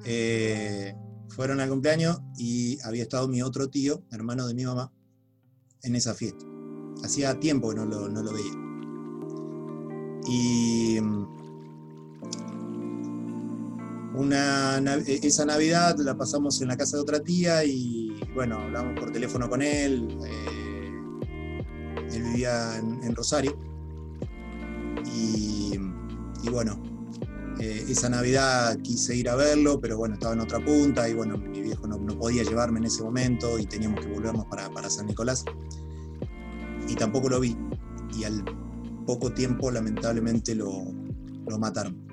[0.04, 0.94] Eh,
[1.30, 4.92] fueron al cumpleaños y había estado mi otro tío, hermano de mi mamá,
[5.82, 6.46] en esa fiesta.
[7.02, 8.54] Hacía tiempo que no lo, no lo veía.
[10.28, 11.00] Y
[14.16, 18.98] una, e- esa Navidad la pasamos en la casa de otra tía y bueno, hablamos
[18.98, 20.08] por teléfono con él.
[20.24, 20.56] eh,
[22.12, 23.58] él vivía en, Rosario.
[25.04, 25.78] Y,
[26.50, 26.80] bueno,
[27.60, 31.36] eh, esa Navidad quise ir a verlo, pero bueno, estaba en otra punta y bueno,
[31.36, 34.88] mi viejo no, no podía llevarme en ese momento y teníamos que volvernos para, para
[34.88, 35.44] San Nicolás.
[36.88, 37.56] Y tampoco lo vi.
[38.16, 38.44] Y al
[39.06, 40.84] poco tiempo, lamentablemente, lo,
[41.48, 42.06] lo mataron.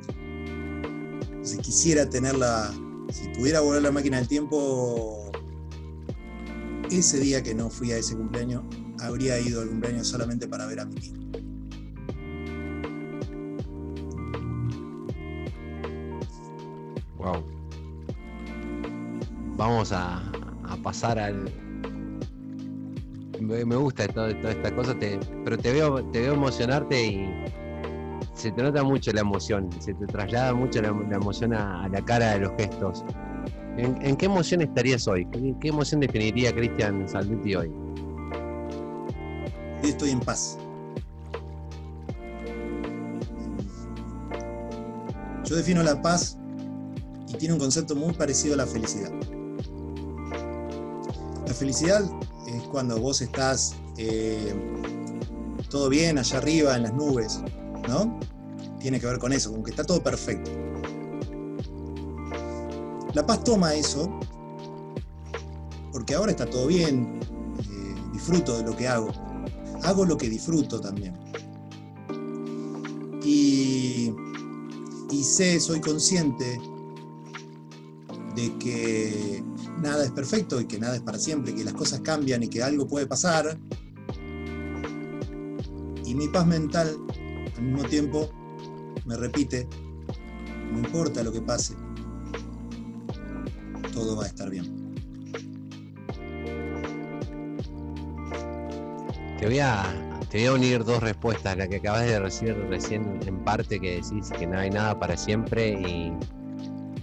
[1.43, 2.71] Entonces quisiera tenerla,
[3.11, 5.29] si pudiera volver la máquina del tiempo,
[6.89, 8.63] ese día que no fui a ese cumpleaños,
[9.01, 11.13] habría ido al cumpleaños solamente para ver a mi tío.
[17.17, 17.43] Wow.
[19.57, 20.31] Vamos a,
[20.81, 21.51] pasar al.
[23.41, 24.97] Me, gusta toda, toda esta cosa,
[25.43, 27.62] pero te veo, te veo emocionarte y
[28.33, 32.31] se te nota mucho la emoción, se te traslada mucho la, emoción a, la cara
[32.31, 33.05] de los gestos.
[33.77, 35.25] ¿En, qué emoción estarías hoy?
[35.59, 37.71] ¿Qué, emoción definiría Cristian Salduti hoy?
[39.83, 40.57] Hoy estoy en paz.
[45.45, 46.37] Yo defino la paz
[47.27, 49.11] y tiene un concepto muy parecido a la felicidad.
[51.47, 52.03] La felicidad
[52.47, 54.53] es cuando vos estás eh,
[55.69, 57.41] todo bien allá arriba en las nubes,
[57.87, 58.19] ¿no?
[58.83, 60.51] tiene que ver con eso, con que está todo perfecto.
[63.13, 64.19] La paz toma eso,
[65.93, 67.17] porque ahora está todo bien,
[67.59, 69.09] eh, disfruto de lo que hago,
[69.83, 71.13] hago lo que disfruto también.
[73.23, 74.13] Y,
[75.09, 76.59] y sé, soy consciente
[78.35, 79.41] de que
[79.79, 82.61] nada es perfecto y que nada es para siempre, que las cosas cambian y que
[82.61, 83.57] algo puede pasar.
[86.05, 86.97] Y mi paz mental
[87.63, 88.29] al mismo tiempo
[89.05, 89.67] me repite,
[90.71, 91.75] no importa lo que pase,
[93.93, 94.65] todo va a estar bien.
[99.39, 99.83] Te voy a,
[100.29, 104.01] te voy a unir dos respuestas, la que acabas de decir recién en parte que
[104.01, 106.11] decís que no hay nada para siempre y,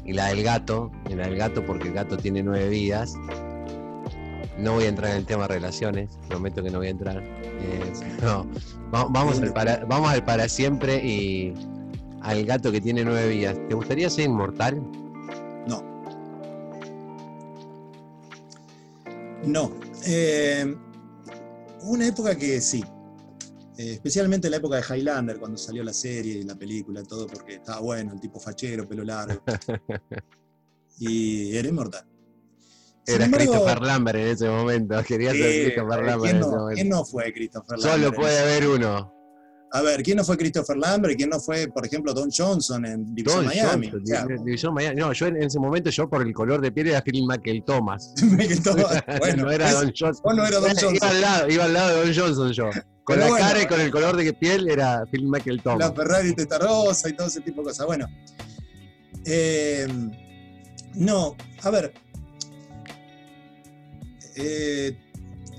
[0.05, 3.15] y la del gato, y la del gato porque el gato tiene nueve vidas.
[4.61, 7.23] No voy a entrar en el tema relaciones, prometo que no voy a entrar.
[7.23, 7.93] Eh,
[8.23, 8.47] no,
[8.95, 11.55] va- vamos, al para, vamos al para siempre y
[12.23, 13.57] al gato que tiene nueve vidas.
[13.69, 14.83] ¿Te gustaría ser inmortal?
[15.67, 15.83] No.
[19.47, 19.73] No.
[20.07, 20.77] Eh,
[21.83, 22.85] hubo una época que sí.
[23.79, 27.55] Eh, especialmente la época de Highlander, cuando salió la serie y la película, todo, porque
[27.55, 29.41] estaba bueno, el tipo fachero, pelo largo.
[30.99, 32.05] y era inmortal.
[33.07, 35.03] Era embargo, Christopher Lambert en ese momento.
[35.07, 36.74] Quería ser Christopher eh, Lambert ¿quién, en ese no, momento.
[36.74, 38.03] quién no fue Christopher Lambert?
[38.05, 39.14] Solo puede haber uno.
[39.72, 43.14] A ver, ¿quién no fue Christopher Lambert quién no fue, por ejemplo, Don Johnson en
[43.14, 43.86] División Miami?
[43.88, 44.96] Johnson, O sea, Divi- División Miami.
[45.01, 48.12] No, yo en ese momento, yo por el color de piel era Phil Michael Thomas.
[48.24, 48.74] me quedó-
[49.20, 50.22] bueno, no era Don Johnson.
[50.24, 52.64] vos no era Don Iba al lado, iba al lado de Don Johnson yo.
[53.05, 55.88] Con Pero la bueno, cara y con el color de piel era Phil Michael Thomas.
[55.88, 57.86] la Ferrari Testarossa y todo ese tipo de cosas.
[57.86, 58.07] Bueno,
[59.24, 59.86] eh,
[60.94, 61.92] no, a ver,
[64.37, 64.97] eh,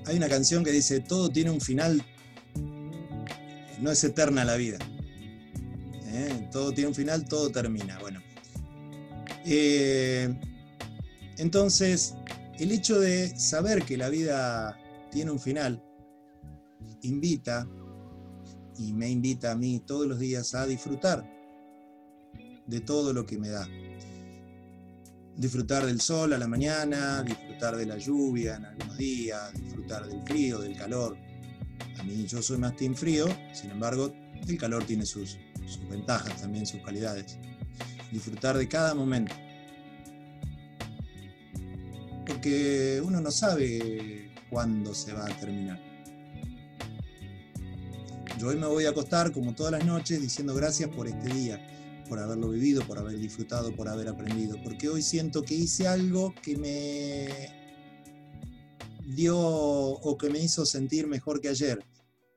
[0.05, 2.03] hay una canción que dice, todo tiene un final,
[3.79, 4.77] no es eterna la vida.
[6.13, 7.97] Eh, Todo tiene un final, todo termina.
[7.99, 8.21] Bueno,
[9.45, 10.29] Eh,
[11.37, 12.15] entonces,
[12.59, 14.77] el hecho de saber que la vida
[15.09, 15.81] tiene un final,
[17.01, 17.67] invita
[18.77, 21.25] y me invita a mí todos los días a disfrutar
[22.67, 23.67] de todo lo que me da.
[25.37, 30.21] Disfrutar del sol a la mañana, disfrutar de la lluvia en algunos días, disfrutar del
[30.23, 31.17] frío, del calor.
[31.99, 34.13] A mí yo soy más team frío, sin embargo,
[34.47, 37.37] el calor tiene sus, sus ventajas, también sus calidades.
[38.11, 39.33] Disfrutar de cada momento.
[42.25, 45.79] Porque uno no sabe cuándo se va a terminar.
[48.37, 51.63] Yo hoy me voy a acostar como todas las noches diciendo gracias por este día,
[52.07, 56.33] por haberlo vivido, por haber disfrutado, por haber aprendido, porque hoy siento que hice algo
[56.41, 57.61] que me
[59.15, 61.79] dio o que me hizo sentir mejor que ayer,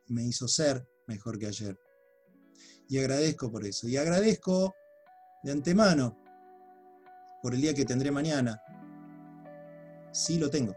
[0.09, 1.79] me hizo ser mejor que ayer.
[2.89, 3.89] Y agradezco por eso.
[3.89, 4.75] Y agradezco
[5.43, 6.17] de antemano
[7.43, 8.61] por el día que tendré mañana.
[10.13, 10.75] Sí lo tengo.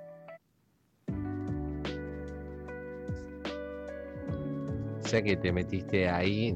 [5.10, 6.54] Ya que te metiste ahí,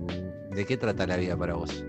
[0.53, 1.85] ¿de qué trata la vida para vos?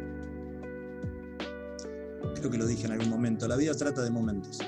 [2.43, 3.47] Creo que lo dije en algún momento.
[3.47, 4.59] La vida trata de momentos.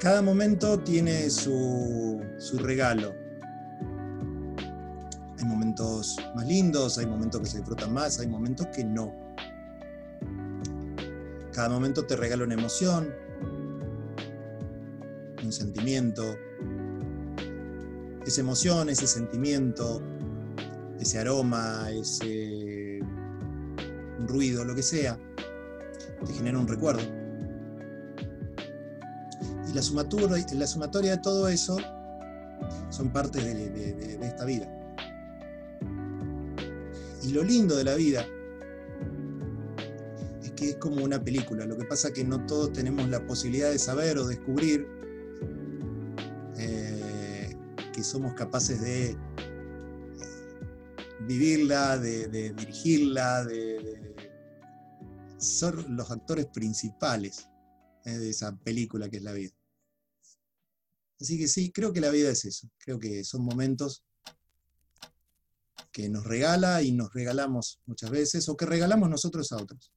[0.00, 3.12] Cada momento tiene su, su regalo.
[5.38, 9.14] Hay momentos más lindos, hay momentos que se disfrutan más, hay momentos que no.
[11.52, 13.12] Cada momento te regala una emoción,
[15.44, 16.34] un sentimiento.
[18.24, 20.00] Esa emoción, ese sentimiento,
[20.98, 22.69] ese aroma, ese
[24.30, 25.18] ruido, lo que sea,
[26.24, 27.02] te genera un recuerdo.
[29.68, 31.78] Y la sumatoria, la sumatoria de todo eso
[32.90, 34.68] son partes de, esta vida.
[37.22, 38.26] Y lo lindo de la vida
[40.42, 41.66] es que es como una película.
[41.66, 44.86] Lo que pasa es que no todos tenemos la posibilidad de saber o descubrir
[46.56, 47.54] eh,
[47.92, 49.16] que somos capaces de
[51.26, 54.09] vivirla, de, dirigirla, de
[55.40, 57.48] ser los actores principales
[58.04, 59.52] eh, de esa película que es la vida.
[61.20, 62.68] Así que sí, creo que la vida es eso.
[62.78, 64.04] Creo que son momentos
[65.92, 69.92] que nos regala y nos regalamos muchas veces o que regalamos nosotros a otros.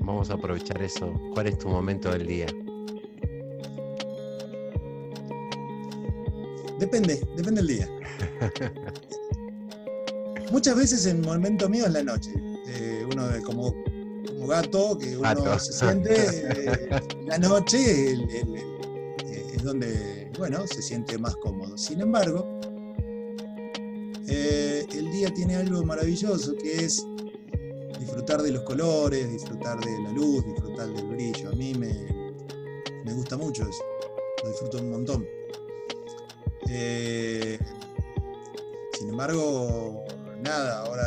[0.00, 1.12] Vamos a aprovechar eso.
[1.32, 2.46] ¿Cuál es tu momento del día?
[6.78, 7.88] Depende, depende del día.
[10.50, 12.30] Muchas veces el momento mío es la noche.
[12.68, 13.74] Eh, uno como,
[14.26, 15.58] como gato, que uno Gato.
[15.58, 16.14] se siente,
[16.66, 21.76] eh, la noche el- el- el- eh, es donde, bueno, se siente más cómodo.
[21.78, 22.60] Sin embargo,
[24.26, 27.04] el día tiene algo maravilloso que es
[27.98, 31.50] disfrutar de los colores, disfrutar de la luz, disfrutar del brillo.
[31.50, 31.92] A mí me,
[33.04, 33.82] me gusta mucho eso,
[34.42, 35.26] lo disfruto un montón.
[38.98, 40.03] Sin embargo,
[40.44, 41.04] nada, ahora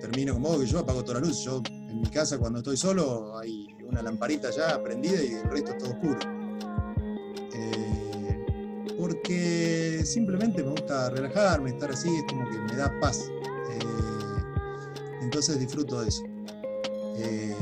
[0.00, 1.42] termino como que yo apago toda la luz.
[1.44, 5.72] Yo en mi casa cuando estoy solo hay una lamparita ya prendida y el resto
[5.72, 6.18] es todo oscuro.
[7.54, 8.46] Eh,
[8.98, 13.28] porque simplemente me gusta relajarme, estar así, es como que me da paz.
[13.72, 14.42] Eh,
[15.22, 16.22] entonces disfruto de eso.
[17.16, 17.56] Eh,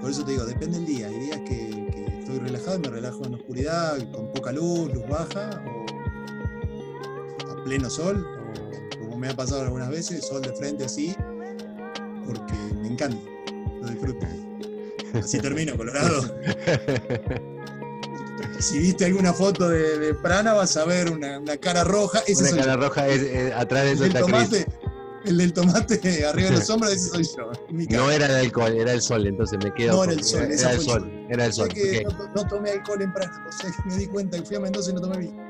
[0.00, 1.08] por eso te digo, depende del día.
[1.08, 5.06] Hay días que, que estoy relajado me relajo en la oscuridad, con poca luz, luz
[5.08, 5.84] baja, o
[7.50, 8.26] a pleno sol,
[9.24, 11.14] me ha pasado algunas veces, sol de frente así,
[12.26, 12.52] porque
[12.82, 13.16] me encanta,
[13.80, 14.26] lo disfruto.
[15.14, 16.22] Así termino, Colorado.
[18.58, 22.20] Si viste alguna foto de, de Prana, vas a ver una, una cara roja.
[22.26, 22.80] Ese Una cara yo.
[22.80, 24.66] roja es, eh, atrás de El del, tomate,
[25.24, 27.50] el del tomate arriba de los hombros, ese soy yo.
[27.88, 29.92] No era el alcohol, era el sol, entonces me quedo.
[29.92, 31.68] No, con- era el sol, Era, esa el fue sol, era el sol.
[32.18, 34.60] no, no tomé alcohol en Prana, o sea, que me di cuenta que fui a
[34.60, 35.42] Mendoza y no tomé vino.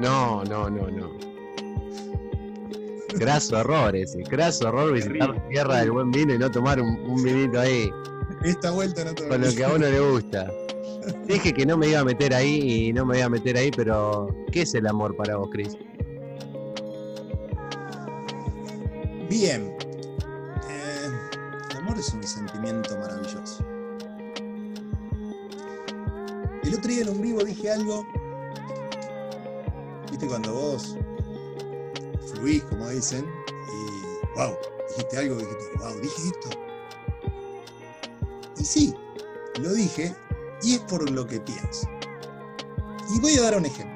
[0.00, 1.33] No, no, no, no.
[3.18, 5.48] Graso error ese, graso error visitar Terrible.
[5.50, 7.90] tierra del buen vino y no tomar un, un vinito ahí,
[8.42, 10.50] Esta vuelta no tomé con lo que a uno le gusta.
[11.26, 13.70] Dije que no me iba a meter ahí y no me iba a meter ahí,
[13.70, 15.76] pero ¿qué es el amor para vos, Cris?
[19.28, 19.76] Bien.
[20.68, 21.08] Eh,
[21.70, 23.64] el amor es un sentimiento maravilloso.
[26.62, 28.06] El otro día en un vivo dije algo.
[30.10, 30.96] Viste cuando vos
[32.70, 34.56] como dicen, y wow,
[34.88, 36.50] dijiste algo, dijiste, wow, dije esto.
[38.58, 38.94] Y sí,
[39.60, 40.14] lo dije,
[40.62, 41.88] y es por lo que pienso.
[43.14, 43.94] Y voy a dar un ejemplo.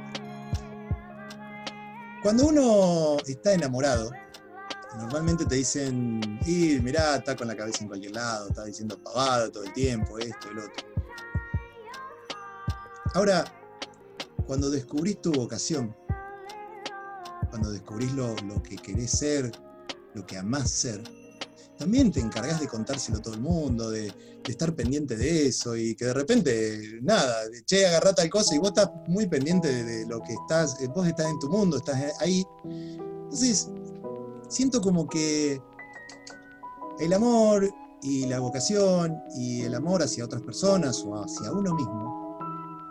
[2.22, 4.10] Cuando uno está enamorado,
[4.98, 9.48] Normalmente te dicen, y mirá, está con la cabeza en cualquier lado, está diciendo pavada
[9.48, 10.86] todo el tiempo, esto, el otro.
[13.14, 13.44] Ahora,
[14.44, 15.94] cuando descubrís tu vocación,
[17.50, 19.52] cuando descubrís lo, que querés ser,
[20.14, 21.02] lo que amás ser,
[21.78, 24.12] también te encargás de contárselo a todo el mundo, de,
[24.48, 27.34] estar pendiente de eso y que de repente, nada,
[27.66, 30.88] che, agarrá tal cosa y vos estás muy pendiente de, de lo que estás, eh,
[30.88, 32.46] vos estás en tu mundo, estás ahí.
[32.64, 33.68] Entonces,
[34.48, 35.60] siento como que
[36.98, 37.68] el amor
[38.02, 42.38] y la vocación y el amor hacia otras personas o hacia uno mismo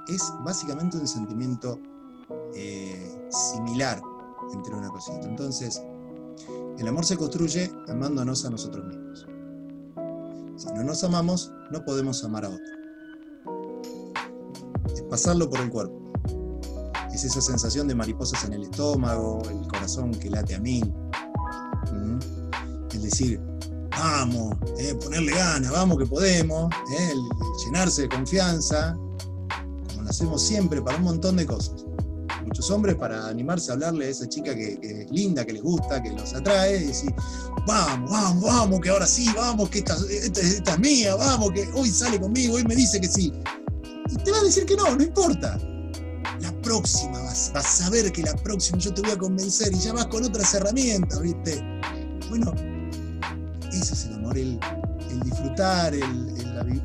[0.07, 1.79] es básicamente un sentimiento
[2.55, 3.99] eh, similar
[4.53, 5.27] entre una cosita.
[5.27, 5.81] Entonces,
[6.77, 9.27] el amor se construye amándonos a nosotros mismos.
[10.57, 12.65] Si no nos amamos, no podemos amar a otro.
[14.93, 15.95] Es pasarlo por el cuerpo.
[17.13, 20.93] Es esa sensación de mariposas en el estómago, el corazón que late a mil.
[21.91, 22.19] ¿Mm?
[22.91, 23.41] El decir,
[23.89, 28.95] vamos, eh, ponerle ganas, vamos que podemos, eh, el, el llenarse de confianza,
[29.87, 31.86] como lo hacemos siempre para un montón de cosas.
[32.47, 36.01] Muchos hombres para animarse a hablarle a esa chica que, es linda, que les gusta,
[36.01, 37.13] que los atrae, y decir,
[37.67, 41.89] vamos, vamos, vamos, que ahora sí, vamos, que esta, esta- es mía, vamos, que hoy
[41.89, 43.33] sale conmigo, hoy me dice que sí.
[44.09, 45.59] Y te va a decir que no, no importa.
[46.39, 49.91] La próxima, vas, a ver que la próxima yo te voy a convencer y ya
[49.91, 51.61] vas con otras herramientas, ¿viste?
[52.29, 52.53] Bueno,
[53.73, 54.57] eso es el amor, el,
[55.25, 56.01] disfrutar, el,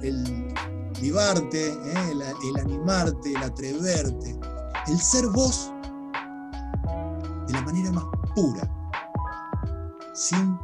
[0.03, 0.55] el
[1.01, 2.13] vivarte, ¿eh?
[2.13, 4.37] el animarte, el atreverte,
[4.87, 5.73] el ser vos
[7.47, 8.05] de la manera más
[8.35, 8.63] pura,
[10.15, 10.59] sin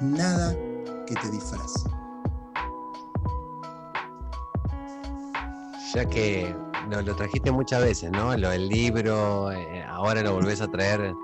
[0.00, 0.54] nada
[1.06, 1.88] que te disfrace.
[5.94, 6.54] Ya que
[6.90, 8.36] lo, lo trajiste muchas veces, ¿no?
[8.36, 11.14] Lo del libro, eh, ahora lo volvés a traer,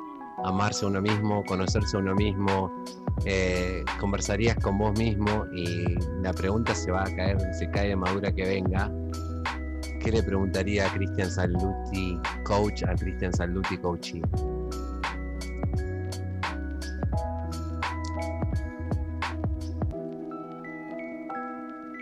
[0.45, 2.71] amarse a uno mismo, conocerse a uno mismo,
[3.25, 5.85] eh, conversarías con vos mismo y
[6.23, 8.91] la pregunta se va a caer, se cae de madura que venga.
[10.03, 14.23] ¿Qué le preguntaría a Cristian Saluti, coach, a Cristian Saluti, coaching?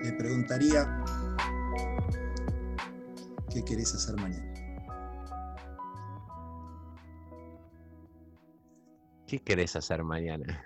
[0.03, 1.05] Le preguntaría,
[3.53, 4.55] ¿qué querés hacer mañana?
[9.27, 10.65] ¿Qué querés hacer mañana?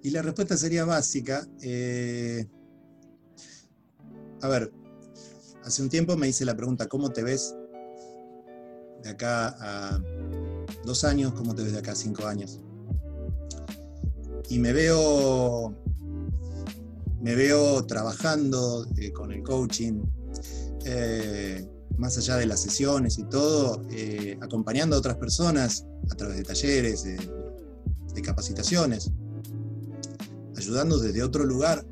[0.00, 1.44] Y la respuesta sería básica.
[1.60, 2.46] eh,
[4.42, 4.72] a ver,
[5.64, 7.54] hace un tiempo me hice la pregunta, ¿cómo te ves
[9.02, 10.02] de acá a
[10.84, 11.32] dos años?
[11.34, 12.60] ¿Cómo te ves de acá a cinco años?
[14.48, 15.74] Y me veo,
[17.20, 20.02] me veo trabajando eh, con el coaching,
[20.84, 21.68] eh,
[21.98, 26.44] más allá de las sesiones y todo, eh, acompañando a otras personas a través de
[26.44, 29.10] talleres, de capacitaciones,
[30.56, 31.84] ayudando desde otro lugar.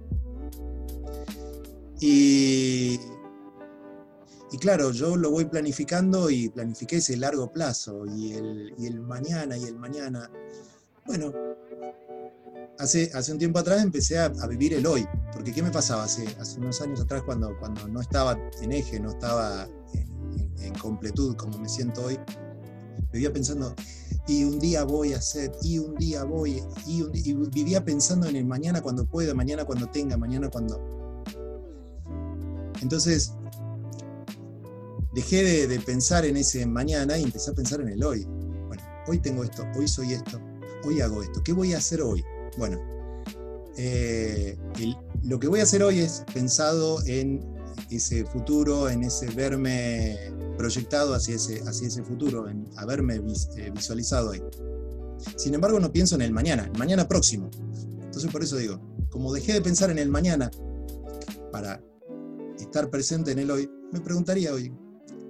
[2.01, 2.99] Y,
[4.61, 9.57] claro, yo lo voy planificando y planifiqué ese largo plazo y el, y el mañana
[9.57, 10.30] y el mañana.
[11.07, 11.32] Bueno,
[12.78, 16.26] hace, hace un tiempo atrás empecé a, vivir el hoy, porque ¿qué me pasaba hace,
[16.40, 19.68] hace unos años atrás cuando, cuando no estaba en eje, no estaba
[20.61, 22.18] en, completud como me siento hoy?
[23.12, 23.74] Vivía pensando,
[24.26, 28.36] y un día voy a hacer, y un día voy, y, y vivía pensando en
[28.36, 30.95] el mañana cuando pueda, mañana cuando tenga, mañana cuando...
[32.82, 33.32] Entonces,
[35.14, 38.24] dejé de, pensar en ese mañana y empecé a pensar en el hoy.
[38.66, 40.40] Bueno, hoy tengo esto, hoy soy esto,
[40.84, 41.42] hoy hago esto.
[41.42, 42.22] ¿Qué voy a hacer hoy?
[42.58, 42.78] Bueno,
[43.78, 44.56] eh,
[45.22, 47.40] lo que voy a hacer hoy es pensado en
[47.90, 50.18] ese futuro, en ese verme
[50.56, 54.42] proyectado hacia ese, futuro, en haberme eh, visualizado ahí.
[55.36, 57.50] Sin embargo, no pienso en el mañana, el mañana próximo.
[58.02, 60.50] Entonces, por eso digo, como dejé de pensar en el mañana
[61.52, 61.80] para
[62.64, 64.72] estar presente en el hoy, me preguntaría hoy,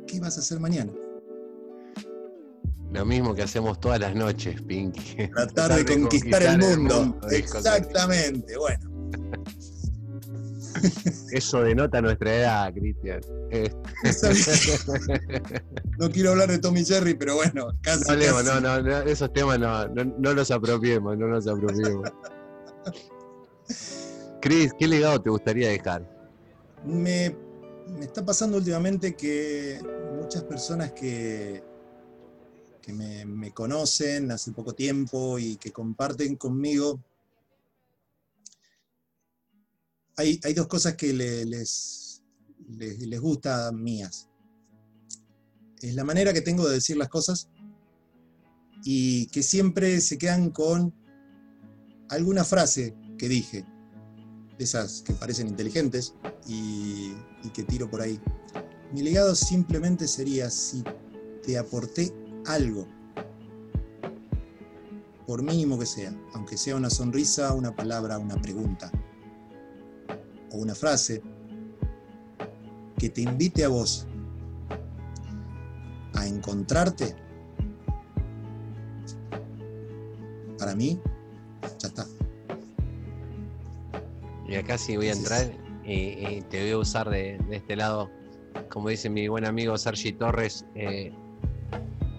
[0.07, 0.93] ¿qué vas a hacer mañana?
[2.93, 5.29] Lo mismo que hacemos todas las noches, Pinky.
[5.35, 7.19] Tratar de, conquistar, el mundo.
[7.31, 8.97] Exactamente, bueno.
[11.33, 13.21] Eso denota nuestra edad, Cristian.
[15.99, 18.05] no quiero hablar de Tommy Jerry, pero bueno, casi.
[18.17, 22.11] No, no, no, esos temas no, no, los apropiemos, no los apropiemos.
[24.41, 26.16] Cris, ¿qué legado te gustaría dejar?
[26.85, 27.37] Me,
[28.01, 29.81] está pasando últimamente que
[30.21, 31.63] muchas personas que,
[32.83, 37.01] que me, conocen hace poco tiempo y que comparten conmigo,
[40.17, 42.23] hay, dos cosas que les, les,
[42.69, 44.29] les gusta mías.
[45.83, 47.49] Es la manera que tengo de decir las cosas
[48.85, 50.95] y que siempre se quedan con
[52.09, 53.67] alguna frase que dije
[54.59, 56.15] esas que parecen inteligentes
[56.47, 57.13] y,
[57.55, 58.21] que tiro por ahí.
[58.93, 60.83] Mi legado simplemente sería si
[61.45, 62.13] te aporté
[62.47, 62.89] algo,
[65.27, 68.91] por mínimo que sea, aunque sea una sonrisa, una palabra, una pregunta
[70.53, 71.23] o una frase,
[72.99, 74.07] que te invite a vos
[76.15, 77.15] a encontrarte,
[80.59, 81.01] para mí,
[84.49, 85.53] Y acá sí voy a entrar
[85.85, 88.11] y, te voy a usar de, este lado,
[88.71, 91.13] como dice mi buen amigo Sergi Torres, eh,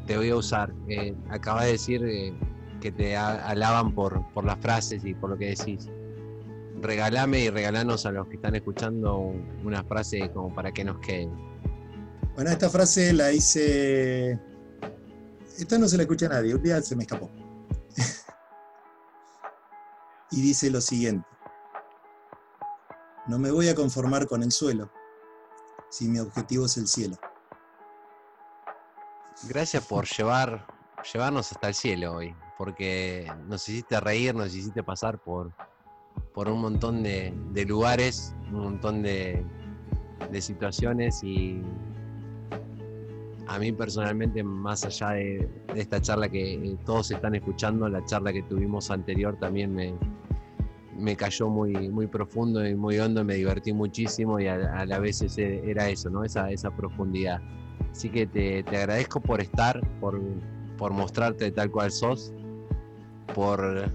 [0.05, 0.73] te voy a usar.
[0.88, 2.34] Eh, acaba de decir eh,
[2.80, 5.89] que te alaban por, por las frases y por lo que decís.
[6.82, 11.30] Regalame y regalanos a los que están escuchando una frase como para que nos quede.
[12.36, 14.39] Bueno, esta frase la hice.
[15.57, 17.32] Esta no se la escucha a nadie, un día se me escapó.
[20.32, 21.25] y dice lo siguiente.
[23.28, 24.89] No me voy a conformar con el suelo,
[25.89, 27.17] si mi objetivo es el cielo.
[29.49, 30.65] Gracias por llevar,
[31.11, 35.51] llevarnos hasta el cielo hoy, porque nos hiciste reír, nos hiciste pasar por,
[36.34, 37.34] por un montón de,
[37.67, 39.45] lugares, un montón de,
[40.39, 41.61] situaciones y
[43.47, 48.32] a mí personalmente, más allá de, de, esta charla que todos están escuchando, la charla
[48.32, 49.93] que tuvimos anterior también me,
[50.98, 55.22] me cayó muy, muy profundo y muy hondo, me divertí muchísimo y a, la vez
[55.38, 56.24] era eso, ¿no?
[56.24, 57.41] Esa, esa profundidad.
[57.91, 60.20] Así que te, agradezco por estar, por,
[60.78, 62.34] por mostrarte tal cual sos,
[63.34, 63.91] por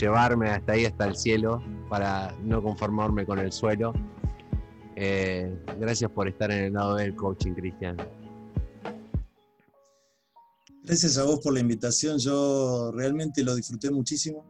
[0.00, 3.92] llevarme hasta ahí, hasta el cielo, para no conformarme con el suelo.
[4.96, 7.96] Eh, gracias por estar en el lado del coaching, Cristian.
[10.84, 14.44] Gracias a vos por la invitación, yo realmente lo disfruté muchísimo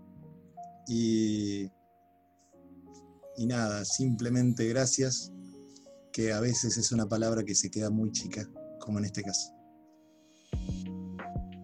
[0.88, 1.68] y
[3.36, 5.32] y nada, simplemente gracias,
[6.12, 9.52] que a veces es una palabra que se queda muy chica, como en este caso.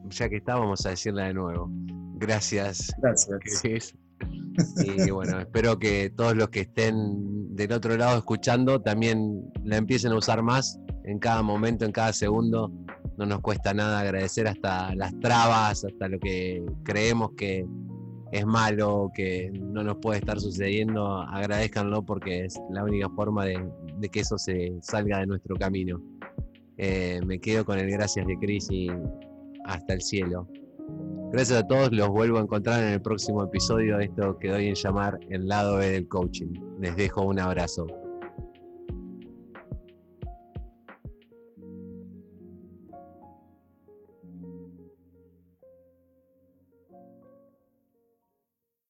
[0.09, 1.71] Ya que está, vamos a decirla de nuevo.
[2.17, 2.93] Gracias.
[2.99, 3.95] Gracias.
[4.85, 10.13] Y bueno, espero que todos los que estén del otro lado escuchando también la empiecen
[10.13, 12.71] a usar más en cada momento, en cada segundo.
[13.17, 17.67] No nos cuesta nada agradecer hasta las trabas, hasta lo que creemos que,
[18.33, 23.61] es malo, que no nos puede estar sucediendo, agradezcanlo porque es la única forma de,
[24.11, 26.01] que eso se salga de nuestro camino.
[26.77, 28.89] Eh, me quedo con el gracias de Cris y
[29.65, 30.49] hasta el cielo.
[31.33, 34.67] Gracias a todos, los vuelvo a encontrar en el próximo episodio de esto que doy
[34.67, 36.53] en llamar el lado B del coaching.
[36.81, 37.87] Les dejo un abrazo.